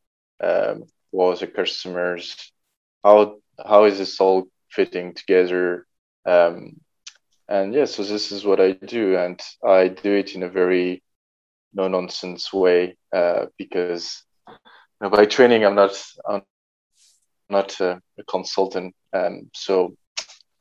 um, 0.41 0.83
what 1.11 1.37
are 1.37 1.45
the 1.45 1.47
customers, 1.47 2.51
how 3.03 3.37
how 3.65 3.85
is 3.85 3.97
this 3.97 4.19
all 4.19 4.47
fitting 4.69 5.13
together, 5.13 5.85
um, 6.25 6.79
and 7.47 7.73
yeah, 7.73 7.85
so 7.85 8.03
this 8.03 8.31
is 8.31 8.45
what 8.45 8.59
I 8.59 8.73
do, 8.73 9.17
and 9.17 9.39
I 9.65 9.87
do 9.87 10.13
it 10.13 10.35
in 10.35 10.43
a 10.43 10.49
very 10.49 11.03
no 11.73 11.87
nonsense 11.87 12.51
way 12.51 12.97
uh, 13.15 13.45
because 13.57 14.23
you 14.47 14.53
know, 15.01 15.09
by 15.09 15.25
training 15.25 15.63
I'm 15.63 15.75
not 15.75 16.01
I'm 16.27 16.41
not 17.49 17.79
a, 17.79 18.01
a 18.19 18.23
consultant, 18.23 18.95
um, 19.13 19.49
so 19.53 19.95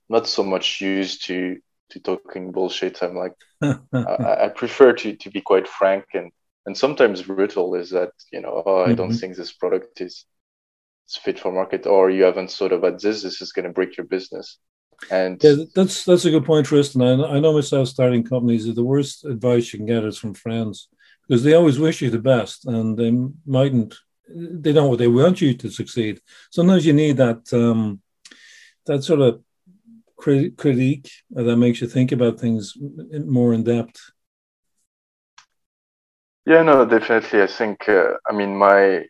not 0.08 0.28
so 0.28 0.42
much 0.44 0.80
used 0.80 1.24
to 1.26 1.58
to 1.90 2.00
talking 2.00 2.52
bullshit. 2.52 3.02
I'm 3.02 3.16
like, 3.16 3.34
I, 3.62 4.44
I, 4.44 4.48
prefer 4.48 4.92
to 4.92 5.16
to 5.16 5.30
be 5.30 5.40
quite 5.40 5.68
frank 5.68 6.04
and 6.14 6.30
and 6.66 6.76
sometimes 6.76 7.22
brutal. 7.22 7.74
Is 7.74 7.90
that 7.90 8.10
you 8.32 8.40
know, 8.40 8.62
oh, 8.64 8.82
I 8.82 8.88
mm-hmm. 8.88 8.94
don't 8.94 9.12
think 9.12 9.36
this 9.36 9.52
product 9.52 10.00
is 10.00 10.24
is 11.08 11.16
fit 11.16 11.38
for 11.38 11.52
market, 11.52 11.86
or 11.86 12.10
you 12.10 12.24
haven't 12.24 12.50
thought 12.50 12.72
about 12.72 13.00
this. 13.00 13.22
This 13.22 13.40
is 13.40 13.52
going 13.52 13.66
to 13.66 13.72
break 13.72 13.96
your 13.96 14.06
business. 14.06 14.58
And 15.10 15.42
yeah, 15.42 15.64
that's 15.74 16.04
that's 16.04 16.24
a 16.24 16.30
good 16.30 16.44
point, 16.44 16.66
Tristan. 16.66 17.02
I, 17.02 17.36
I 17.36 17.40
know 17.40 17.52
myself 17.52 17.88
starting 17.88 18.24
companies 18.24 18.72
the 18.74 18.84
worst 18.84 19.24
advice 19.24 19.72
you 19.72 19.78
can 19.78 19.86
get 19.86 20.04
is 20.04 20.18
from 20.18 20.34
friends 20.34 20.88
because 21.28 21.42
they 21.42 21.54
always 21.54 21.78
wish 21.78 22.00
you 22.00 22.10
the 22.10 22.18
best 22.18 22.66
and 22.66 22.96
they 22.96 23.12
mightn't 23.44 23.94
they 24.28 24.72
don't 24.72 24.96
they 24.98 25.08
want 25.08 25.40
you 25.40 25.54
to 25.54 25.70
succeed. 25.70 26.20
Sometimes 26.50 26.86
you 26.86 26.92
need 26.92 27.18
that 27.18 27.52
um, 27.52 28.00
that 28.86 29.04
sort 29.04 29.20
of 29.20 29.42
crit- 30.16 30.56
critique 30.56 31.10
that 31.30 31.56
makes 31.56 31.80
you 31.80 31.88
think 31.88 32.12
about 32.12 32.40
things 32.40 32.74
more 32.78 33.52
in 33.52 33.64
depth. 33.64 34.12
Yeah, 36.46 36.62
no, 36.62 36.84
definitely. 36.86 37.42
I 37.42 37.48
think 37.48 37.88
uh, 37.88 38.14
I 38.28 38.32
mean 38.32 38.56
my 38.56 38.74
may, 38.74 39.08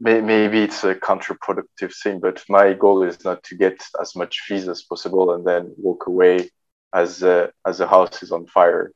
maybe 0.00 0.62
it's 0.62 0.84
a 0.84 0.94
counterproductive 0.94 1.94
thing, 2.02 2.20
but 2.20 2.44
my 2.48 2.72
goal 2.72 3.02
is 3.02 3.24
not 3.24 3.42
to 3.44 3.56
get 3.56 3.82
as 4.00 4.14
much 4.14 4.40
fees 4.40 4.68
as 4.68 4.82
possible 4.82 5.34
and 5.34 5.44
then 5.46 5.74
walk 5.76 6.06
away 6.06 6.50
as 6.94 7.22
uh, 7.22 7.48
as 7.66 7.78
the 7.78 7.86
house 7.86 8.22
is 8.22 8.32
on 8.32 8.46
fire. 8.46 8.92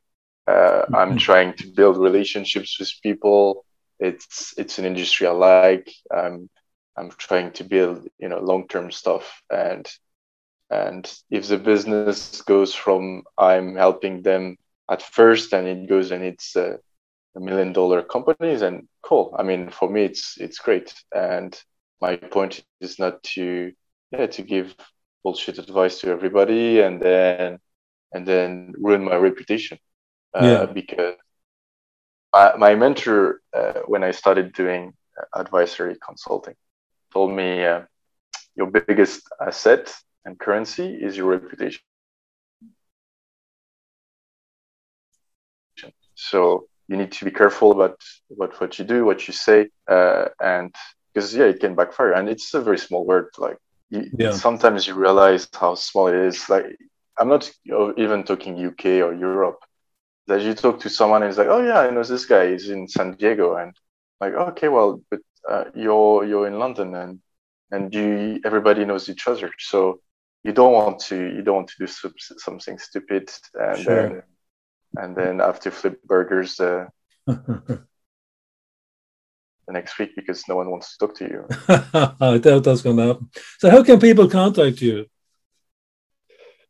Uh, 0.47 0.51
mm-hmm. 0.51 0.95
I'm 0.95 1.17
trying 1.17 1.53
to 1.55 1.67
build 1.67 1.97
relationships 1.97 2.79
with 2.79 2.91
people 3.01 3.65
it's 4.03 4.53
it's 4.57 4.79
an 4.79 4.85
industry 4.85 5.27
I 5.27 5.31
like. 5.31 5.91
I'm 6.13 6.49
I'm 6.97 7.09
trying 7.11 7.51
to 7.53 7.63
build 7.63 8.07
you 8.19 8.29
know 8.29 8.39
long 8.39 8.67
term 8.67 8.91
stuff 8.91 9.41
and 9.49 9.89
and 10.69 11.11
if 11.29 11.47
the 11.47 11.57
business 11.57 12.41
goes 12.41 12.73
from 12.73 13.23
I'm 13.37 13.75
helping 13.75 14.21
them 14.21 14.57
at 14.89 15.01
first 15.01 15.53
and 15.53 15.67
it 15.67 15.87
goes 15.87 16.11
and 16.11 16.23
it's 16.23 16.55
a, 16.55 16.73
a 16.73 16.77
million 17.39 17.73
dollar 17.73 18.01
companies 18.01 18.61
and 18.61 18.87
cool. 19.01 19.35
I 19.37 19.43
mean 19.43 19.69
for 19.69 19.89
me 19.89 20.03
it's 20.05 20.37
it's 20.37 20.59
great 20.59 20.93
and 21.13 21.59
my 22.01 22.15
point 22.17 22.63
is 22.79 22.99
not 22.99 23.23
to 23.23 23.71
yeah 24.11 24.27
to 24.27 24.41
give 24.41 24.75
bullshit 25.23 25.57
advice 25.57 25.99
to 26.01 26.11
everybody 26.11 26.81
and 26.81 27.01
then 27.01 27.59
and 28.13 28.27
then 28.27 28.73
ruin 28.77 29.03
my 29.05 29.15
reputation 29.15 29.79
uh, 30.33 30.45
yeah. 30.45 30.65
because 30.65 31.15
my, 32.33 32.55
my 32.57 32.75
mentor, 32.75 33.41
uh, 33.55 33.81
when 33.85 34.03
I 34.03 34.11
started 34.11 34.53
doing 34.53 34.93
advisory 35.35 35.95
consulting, 36.05 36.55
told 37.13 37.31
me 37.31 37.63
uh, 37.63 37.81
your 38.55 38.67
biggest 38.67 39.21
asset 39.39 39.93
and 40.25 40.39
currency 40.39 40.87
is 40.87 41.15
your 41.15 41.27
reputation. 41.27 41.81
So 46.15 46.67
you 46.87 46.97
need 46.97 47.11
to 47.13 47.25
be 47.25 47.31
careful 47.31 47.71
about, 47.71 48.01
about 48.31 48.59
what 48.59 48.77
you 48.77 48.85
do, 48.85 49.05
what 49.05 49.27
you 49.27 49.33
say, 49.33 49.69
uh, 49.87 50.25
and 50.41 50.73
because 51.13 51.35
yeah, 51.35 51.45
it 51.45 51.59
can 51.59 51.75
backfire. 51.75 52.13
And 52.13 52.27
it's 52.29 52.53
a 52.53 52.61
very 52.61 52.77
small 52.77 53.05
word. 53.05 53.27
Like 53.37 53.57
you, 53.89 54.09
yeah. 54.17 54.31
sometimes 54.31 54.87
you 54.87 54.95
realize 54.95 55.47
how 55.53 55.75
small 55.75 56.07
it 56.07 56.15
is. 56.15 56.49
Like 56.49 56.77
I'm 57.17 57.29
not 57.29 57.51
even 57.97 58.23
talking 58.23 58.65
UK 58.65 58.85
or 59.05 59.13
Europe 59.13 59.59
that 60.27 60.41
you 60.41 60.53
talk 60.53 60.79
to 60.79 60.89
someone 60.89 61.21
and 61.21 61.29
it's 61.29 61.37
like, 61.37 61.47
oh 61.47 61.63
yeah, 61.63 61.79
I 61.79 61.89
know 61.89 62.03
this 62.03 62.25
guy 62.25 62.43
is 62.43 62.69
in 62.69 62.87
San 62.87 63.15
Diego, 63.15 63.55
and 63.55 63.75
like, 64.21 64.33
okay, 64.33 64.69
well, 64.69 65.01
but 65.09 65.19
uh, 65.49 65.65
you're 65.75 66.25
you're 66.25 66.47
in 66.47 66.59
London, 66.59 66.95
and 66.95 67.19
and 67.71 67.93
you 67.93 68.39
everybody 68.45 68.85
knows 68.85 69.09
each 69.09 69.27
other, 69.27 69.51
so 69.59 69.99
you 70.43 70.53
don't 70.53 70.73
want 70.73 70.99
to 70.99 71.15
you 71.15 71.41
don't 71.41 71.55
want 71.55 71.69
to 71.69 71.85
do 71.85 72.17
something 72.37 72.77
stupid, 72.77 73.29
and 73.55 73.79
sure. 73.79 74.25
And 74.95 75.15
then 75.15 75.39
have 75.39 75.59
to 75.61 75.71
flip 75.71 76.01
burgers. 76.03 76.59
Uh, 76.59 76.87
the 77.25 77.85
next 79.69 79.97
week 79.97 80.11
because 80.15 80.43
no 80.47 80.55
one 80.57 80.69
wants 80.69 80.97
to 80.97 81.07
talk 81.07 81.15
to 81.17 81.25
you. 81.25 81.47
I 82.19 82.37
doubt 82.37 82.63
that's 82.65 82.81
going 82.81 82.97
to 82.97 83.07
happen. 83.07 83.29
So, 83.59 83.69
how 83.69 83.83
can 83.83 83.99
people 83.99 84.29
contact 84.29 84.81
you? 84.81 85.05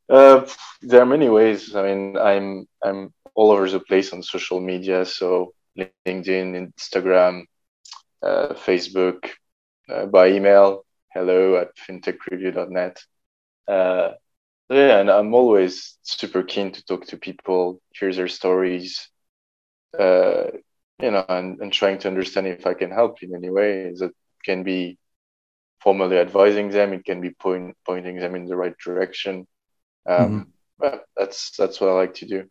Uh, 0.09 0.45
there 0.81 1.01
are 1.01 1.05
many 1.05 1.29
ways. 1.29 1.75
I 1.75 1.83
mean, 1.83 2.17
I'm 2.17 2.67
I'm 2.83 3.13
all 3.36 3.51
over 3.51 3.69
the 3.69 3.79
place 3.79 4.13
on 4.13 4.21
social 4.21 4.59
media. 4.59 5.05
So 5.05 5.53
LinkedIn, 5.77 6.71
Instagram, 6.71 7.43
uh, 8.21 8.53
Facebook, 8.53 9.29
uh, 9.89 10.05
by 10.05 10.29
email, 10.29 10.86
hello 11.13 11.57
at 11.57 11.75
fintechreview.net. 11.75 13.01
Yeah, 14.69 14.99
and 14.99 15.10
I'm 15.10 15.34
always 15.34 15.97
super 16.04 16.43
keen 16.43 16.71
to 16.71 16.86
talk 16.86 17.06
to 17.08 17.17
people, 17.17 17.82
hear 17.93 18.13
their 18.13 18.28
stories, 18.28 19.10
uh, 19.97 20.45
you 21.02 21.12
know, 21.12 21.26
and, 21.28 21.60
and 21.62 21.71
trying 21.71 21.99
to 21.99 22.08
understand 22.08 22.47
if 22.47 22.65
I 22.65 22.73
can 22.73 22.91
help 22.91 23.21
in 23.21 23.36
any 23.36 23.49
way. 23.49 23.93
That 23.93 24.12
can 24.43 24.63
be 24.63 24.97
formally 25.82 26.17
advising 26.17 26.69
them, 26.69 26.93
it 26.93 27.06
can 27.06 27.21
be 27.21 27.32
point, 27.32 27.76
pointing 27.86 28.17
them 28.17 28.36
in 28.36 28.45
the 28.45 28.56
right 28.56 28.78
direction. 28.78 29.45
Um, 30.08 30.54
mm-hmm. 30.82 30.97
That's 31.15 31.56
that's 31.56 31.80
what 31.80 31.89
I 31.89 31.93
like 31.93 32.15
to 32.15 32.26
do. 32.26 32.49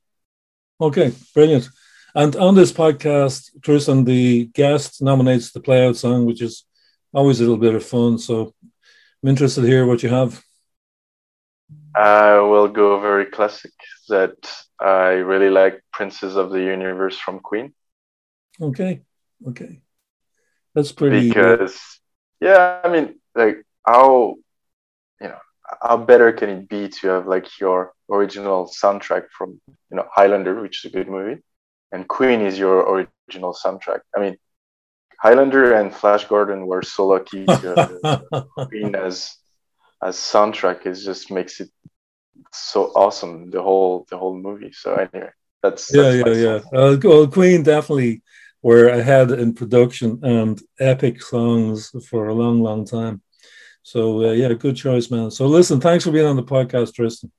Okay, 0.81 1.13
brilliant. 1.35 1.69
And 2.15 2.37
on 2.37 2.55
this 2.55 2.73
podcast, 2.73 3.51
Tristan, 3.63 4.05
the 4.05 4.47
guest 4.47 5.03
nominates 5.03 5.51
the 5.51 5.61
playout 5.61 5.97
song, 5.97 6.27
which 6.27 6.43
is 6.43 6.65
always 7.13 7.41
a 7.41 7.43
little 7.43 7.59
bit 7.59 7.75
of 7.75 7.85
fun. 7.85 8.19
So 8.19 8.55
I'm 9.23 9.29
interested 9.29 9.63
to 9.63 9.67
hear 9.67 9.87
what 9.87 10.03
you 10.03 10.11
have. 10.11 10.43
I 11.95 12.39
will 12.39 12.69
go 12.69 13.01
very 13.01 13.27
classic 13.27 13.73
that 14.09 14.37
I 14.81 15.21
really 15.31 15.51
like 15.51 15.83
Princes 15.93 16.37
of 16.37 16.51
the 16.51 16.61
Universe 16.61 17.19
from 17.19 17.41
Queen. 17.41 17.75
Okay. 18.61 19.03
Okay. 19.47 19.81
That's 20.75 20.93
pretty 20.93 21.31
uh, 21.31 21.35
because 21.35 22.01
yeah, 22.41 22.81
I 22.83 22.89
mean 22.89 23.21
like 23.35 23.65
how 23.87 24.37
you 25.21 25.29
know 25.29 25.39
how 25.81 25.97
better 25.97 26.33
can 26.33 26.49
it 26.49 26.69
be 26.69 26.89
to 26.89 27.09
have 27.09 27.27
like 27.27 27.61
your 27.61 27.93
original 28.11 28.67
soundtrack 28.67 29.25
from 29.37 29.61
you 29.69 29.97
know 29.97 30.07
Highlander, 30.11 30.61
which 30.61 30.85
is 30.85 30.91
a 30.91 30.97
good 30.97 31.09
movie, 31.09 31.43
and 31.93 32.09
Queen 32.09 32.41
is 32.41 32.59
your 32.59 33.07
original 33.29 33.55
soundtrack. 33.55 34.01
I 34.17 34.21
mean, 34.21 34.37
Highlander 35.21 35.75
and 35.75 35.95
Flash 35.95 36.25
Gordon 36.25 36.67
were 36.67 36.83
so 36.83 37.07
lucky 37.07 37.45
to 37.45 37.75
have 38.33 38.47
Queen 38.69 38.95
as 38.95 39.37
as 40.03 40.17
soundtrack. 40.17 40.87
It 40.87 40.95
just 40.95 41.31
makes 41.31 41.61
it 41.61 41.71
so 42.53 42.93
awesome 42.95 43.51
the 43.51 43.63
whole 43.63 44.07
the 44.11 44.19
whole 44.19 44.37
movie. 44.37 44.73
So 44.73 44.95
anyway, 44.95 45.31
that's, 45.63 45.95
yeah 45.95 46.11
yeah 46.11 46.35
yeah. 46.35 46.61
Uh, 46.73 46.97
well, 47.03 47.27
Queen 47.27 47.63
definitely 47.63 48.23
were 48.63 48.89
ahead 48.89 49.31
in 49.33 49.55
production 49.55 50.21
and 50.23 50.61
epic 50.79 51.23
songs 51.23 51.93
for 52.09 52.29
a 52.29 52.35
long 52.35 52.63
long 52.63 52.85
time. 52.85 53.23
So 53.83 54.29
uh, 54.29 54.33
yeah, 54.33 54.53
good 54.55 54.77
choice, 54.77 55.11
man. 55.11 55.31
So 55.31 55.47
listen, 55.47 55.81
thanks 55.81 56.05
for 56.05 56.13
being 56.13 56.27
on 56.27 56.37
the 56.37 56.43
podcast, 56.43 56.95
Tristan. 56.95 57.33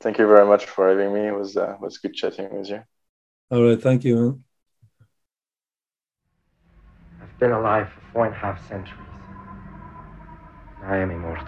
Thank 0.00 0.18
you 0.18 0.26
very 0.26 0.46
much 0.46 0.64
for 0.64 0.88
having 0.88 1.12
me. 1.12 1.28
It 1.28 1.34
was 1.34 1.56
uh, 1.56 1.76
was 1.80 1.98
good 1.98 2.14
chatting 2.14 2.48
with 2.56 2.68
you. 2.68 2.82
All 3.50 3.62
right, 3.62 3.80
thank 3.80 4.04
you, 4.04 4.16
man. 4.16 4.44
I've 7.22 7.38
been 7.38 7.52
alive 7.52 7.88
for 7.90 8.00
four 8.12 8.26
and 8.26 8.34
a 8.34 8.38
half 8.38 8.66
centuries. 8.68 9.09
I 10.82 10.98
am 10.98 11.10
immortal. 11.10 11.44